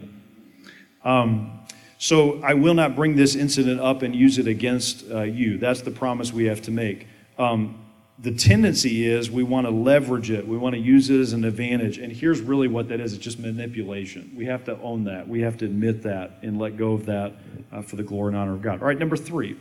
[1.04, 1.62] Um,
[1.98, 5.58] so I will not bring this incident up and use it against uh, you.
[5.58, 7.08] That's the promise we have to make.
[7.40, 7.84] Um,
[8.20, 11.44] the tendency is we want to leverage it, we want to use it as an
[11.44, 11.98] advantage.
[11.98, 14.32] And here's really what that is it's just manipulation.
[14.36, 17.34] We have to own that, we have to admit that and let go of that
[17.72, 18.82] uh, for the glory and honor of God.
[18.82, 19.58] All right, number three,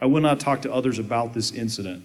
[0.00, 2.02] I will not talk to others about this incident.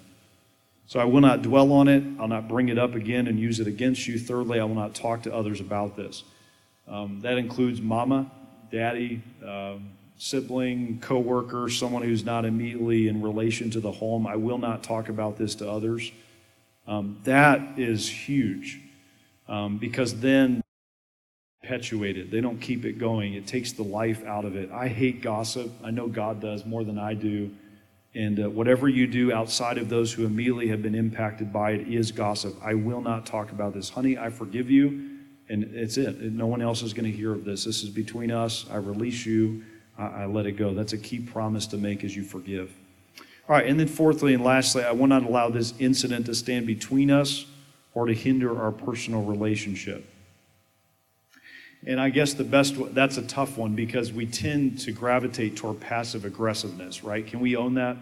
[0.85, 2.03] So I will not dwell on it.
[2.19, 4.19] I'll not bring it up again and use it against you.
[4.19, 6.23] Thirdly, I will not talk to others about this.
[6.87, 8.29] Um, that includes mama,
[8.71, 14.27] daddy, um, sibling, coworker, someone who's not immediately in relation to the home.
[14.27, 16.11] I will not talk about this to others.
[16.85, 18.79] Um, that is huge
[19.47, 20.61] um, because then
[21.61, 22.29] perpetuated.
[22.29, 23.33] They don't keep it going.
[23.33, 24.69] It takes the life out of it.
[24.71, 25.71] I hate gossip.
[25.83, 27.51] I know God does more than I do.
[28.15, 31.87] And uh, whatever you do outside of those who immediately have been impacted by it
[31.87, 32.55] is gossip.
[32.63, 33.89] I will not talk about this.
[33.89, 35.13] Honey, I forgive you
[35.49, 36.21] and it's it.
[36.21, 37.65] No one else is going to hear of this.
[37.65, 38.65] This is between us.
[38.71, 39.63] I release you.
[39.97, 40.73] I, I let it go.
[40.73, 42.71] That's a key promise to make as you forgive.
[43.49, 46.65] All right, and then fourthly and lastly, I will not allow this incident to stand
[46.65, 47.45] between us
[47.93, 50.09] or to hinder our personal relationship.
[51.85, 55.79] And I guess the best, that's a tough one because we tend to gravitate toward
[55.81, 57.25] passive aggressiveness, right?
[57.25, 57.97] Can we own that?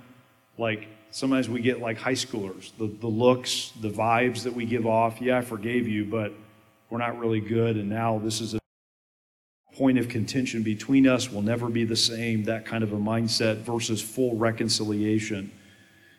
[0.58, 4.86] Like, sometimes we get like high schoolers, the, the looks, the vibes that we give
[4.86, 5.20] off.
[5.20, 6.32] Yeah, I forgave you, but
[6.90, 8.60] we're not really good, and now this is a
[9.74, 13.58] point of contention between us, will never be the same, that kind of a mindset
[13.58, 15.52] versus full reconciliation.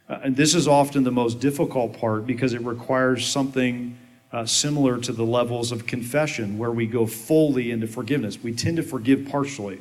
[0.09, 3.97] Uh, and this is often the most difficult part because it requires something
[4.33, 8.43] uh, similar to the levels of confession where we go fully into forgiveness.
[8.43, 9.81] We tend to forgive partially.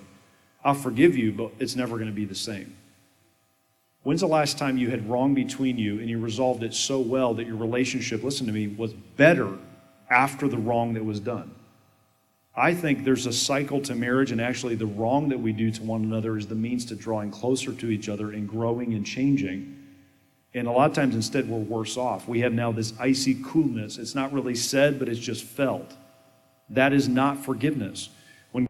[0.64, 2.76] I'll forgive you, but it's never going to be the same.
[4.04, 7.34] When's the last time you had wrong between you and you resolved it so well
[7.36, 9.58] that your relationship, listen to me, was better
[10.10, 11.54] after the wrong that was done.
[12.56, 15.84] I think there's a cycle to marriage, and actually, the wrong that we do to
[15.84, 19.81] one another is the means to drawing closer to each other and growing and changing.
[20.54, 22.28] And a lot of times, instead, we're worse off.
[22.28, 23.98] We have now this icy coolness.
[23.98, 25.96] It's not really said, but it's just felt.
[26.70, 28.10] That is not forgiveness.
[28.52, 28.68] When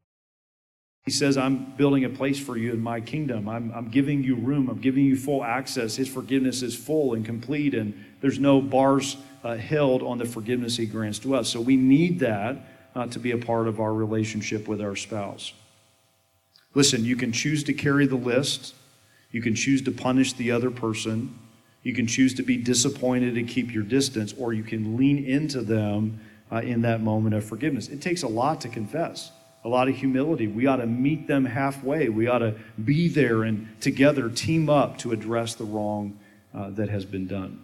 [1.05, 4.35] he says, I'm building a place for you in my kingdom, I'm, I'm giving you
[4.35, 8.61] room, I'm giving you full access, his forgiveness is full and complete, and there's no
[8.61, 11.49] bars uh, held on the forgiveness he grants to us.
[11.49, 12.57] So we need that
[12.95, 15.53] uh, to be a part of our relationship with our spouse.
[16.73, 18.75] Listen, you can choose to carry the list,
[19.31, 21.37] you can choose to punish the other person,
[21.83, 25.61] you can choose to be disappointed and keep your distance, or you can lean into
[25.61, 26.19] them
[26.51, 27.87] uh, in that moment of forgiveness.
[27.87, 29.31] It takes a lot to confess
[29.63, 30.47] a lot of humility.
[30.47, 32.09] We ought to meet them halfway.
[32.09, 36.19] We ought to be there and together team up to address the wrong
[36.53, 37.63] uh, that has been done.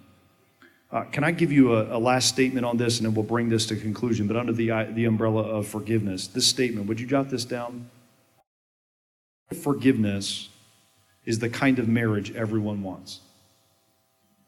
[0.92, 3.50] Uh, can I give you a, a, last statement on this and then we'll bring
[3.50, 6.28] this to conclusion, but under the, the umbrella of forgiveness?
[6.28, 7.90] This statement, would you jot this down?
[9.62, 10.50] Forgiveness
[11.26, 13.20] is the kind of marriage everyone wants.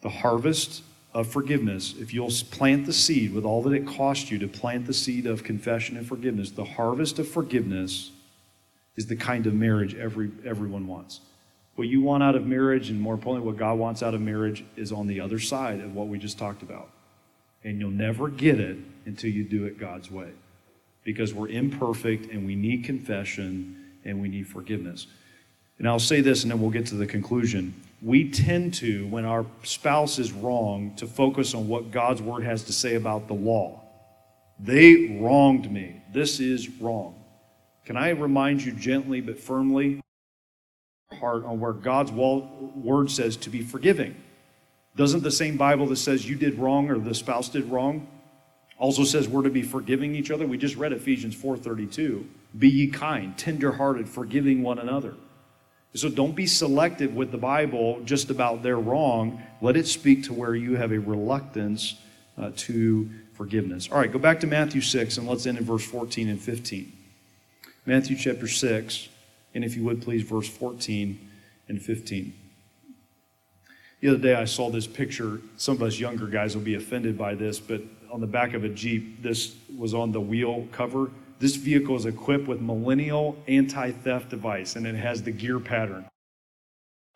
[0.01, 0.83] The harvest
[1.13, 4.85] of forgiveness, if you'll plant the seed with all that it cost you to plant
[4.85, 8.11] the seed of confession and forgiveness, the harvest of forgiveness
[8.95, 11.21] is the kind of marriage every, everyone wants.
[11.75, 14.65] What you want out of marriage, and more importantly, what God wants out of marriage,
[14.75, 16.89] is on the other side of what we just talked about.
[17.63, 20.31] And you'll never get it until you do it God's way.
[21.05, 25.07] Because we're imperfect and we need confession and we need forgiveness.
[25.77, 27.73] And I'll say this and then we'll get to the conclusion.
[28.01, 32.63] We tend to, when our spouse is wrong, to focus on what God's word has
[32.65, 33.83] to say about the law.
[34.59, 36.01] They wronged me.
[36.13, 37.15] This is wrong.
[37.85, 40.01] Can I remind you gently but firmly
[41.19, 44.15] heart on where God's word says to be forgiving.
[44.95, 48.07] Doesn't the same Bible that says you did wrong or the spouse did wrong
[48.77, 50.45] also says we're to be forgiving each other?
[50.45, 52.25] We just read Ephesians 4:32.
[52.57, 55.15] Be ye kind, tenderhearted, forgiving one another.
[55.95, 59.41] So don't be selective with the Bible just about their wrong.
[59.61, 61.95] Let it speak to where you have a reluctance
[62.37, 63.89] uh, to forgiveness.
[63.91, 66.93] All right, go back to Matthew 6 and let's end in verse 14 and 15.
[67.85, 69.09] Matthew chapter 6
[69.55, 71.27] and if you would please, verse 14
[71.67, 72.33] and 15.
[74.01, 75.41] The other day I saw this picture.
[75.57, 77.81] Some of us younger guys will be offended by this, but
[78.11, 81.11] on the back of a Jeep, this was on the wheel cover.
[81.39, 86.05] This vehicle is equipped with millennial anti theft device, and it has the gear pattern.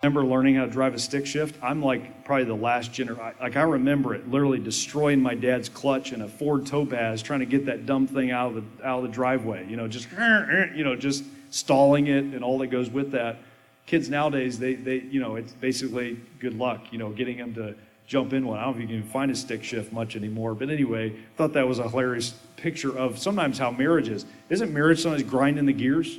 [0.01, 1.55] Remember learning how to drive a stick shift.
[1.63, 3.35] I'm like probably the last generation.
[3.39, 7.45] Like I remember it literally destroying my dad's clutch in a Ford Topaz, trying to
[7.45, 9.65] get that dumb thing out of the out of the driveway.
[9.69, 10.09] You know, just
[10.75, 13.37] you know, just stalling it and all that goes with that.
[13.85, 17.75] Kids nowadays, they, they you know, it's basically good luck, you know, getting them to
[18.07, 18.59] jump in one.
[18.59, 20.55] I don't know if you can find a stick shift much anymore.
[20.55, 24.25] But anyway, thought that was a hilarious picture of sometimes how marriage is.
[24.49, 26.17] Isn't marriage sometimes grinding the gears?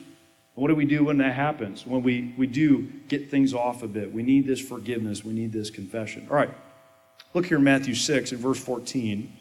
[0.54, 1.84] What do we do when that happens?
[1.84, 4.12] When we, we do get things off a bit.
[4.12, 5.24] We need this forgiveness.
[5.24, 6.26] We need this confession.
[6.30, 6.50] All right.
[7.34, 9.36] Look here in Matthew 6 and verse 14.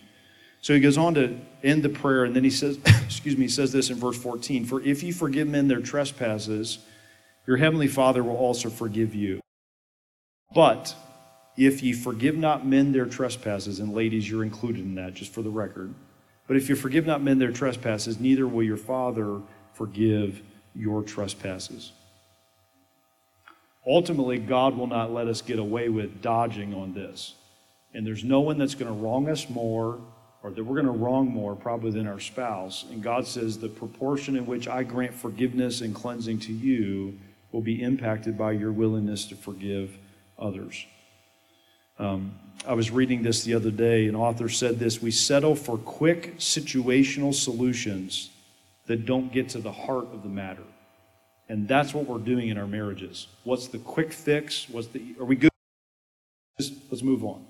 [0.61, 3.49] So he goes on to end the prayer, and then he says, excuse me, he
[3.49, 6.79] says this in verse 14 For if you forgive men their trespasses,
[7.45, 9.41] your heavenly Father will also forgive you.
[10.55, 10.95] But
[11.55, 15.41] if ye forgive not men their trespasses, and ladies, you're included in that, just for
[15.41, 15.93] the record.
[16.47, 19.41] But if you forgive not men their trespasses, neither will your Father
[19.73, 20.41] forgive
[20.75, 21.91] your trespasses.
[23.85, 27.35] Ultimately, God will not let us get away with dodging on this.
[27.93, 29.99] And there's no one that's going to wrong us more
[30.41, 32.85] or that we're going to wrong more probably than our spouse.
[32.91, 37.17] And God says the proportion in which I grant forgiveness and cleansing to you
[37.51, 39.97] will be impacted by your willingness to forgive
[40.37, 40.85] others.
[41.99, 42.33] Um,
[42.65, 44.07] I was reading this the other day.
[44.07, 48.29] An author said this We settle for quick situational solutions
[48.87, 50.63] that don't get to the heart of the matter.
[51.49, 53.27] And that's what we're doing in our marriages.
[53.43, 54.67] What's the quick fix?
[54.69, 55.51] What's the, are we good?
[56.57, 57.45] Let's move on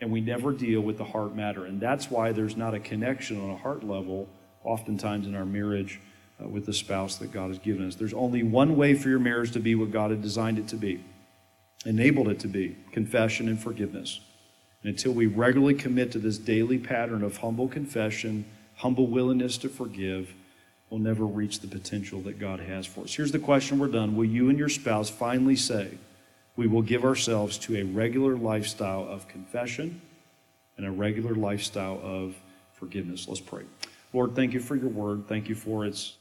[0.00, 1.64] and we never deal with the heart matter.
[1.64, 4.28] And that's why there's not a connection on a heart level,
[4.64, 6.00] oftentimes in our marriage
[6.42, 7.94] uh, with the spouse that God has given us.
[7.94, 10.76] There's only one way for your marriage to be what God had designed it to
[10.76, 11.02] be,
[11.86, 14.20] enabled it to be confession and forgiveness.
[14.82, 19.68] And until we regularly commit to this daily pattern of humble confession, humble willingness to
[19.68, 20.34] forgive,
[20.90, 23.14] we'll never reach the potential that God has for us.
[23.14, 24.16] Here's the question we're done.
[24.16, 25.96] Will you and your spouse finally say,
[26.56, 30.00] we will give ourselves to a regular lifestyle of confession
[30.76, 32.34] and a regular lifestyle of
[32.72, 33.28] forgiveness.
[33.28, 33.64] Let's pray.
[34.12, 35.26] Lord, thank you for your word.
[35.28, 36.16] Thank you for its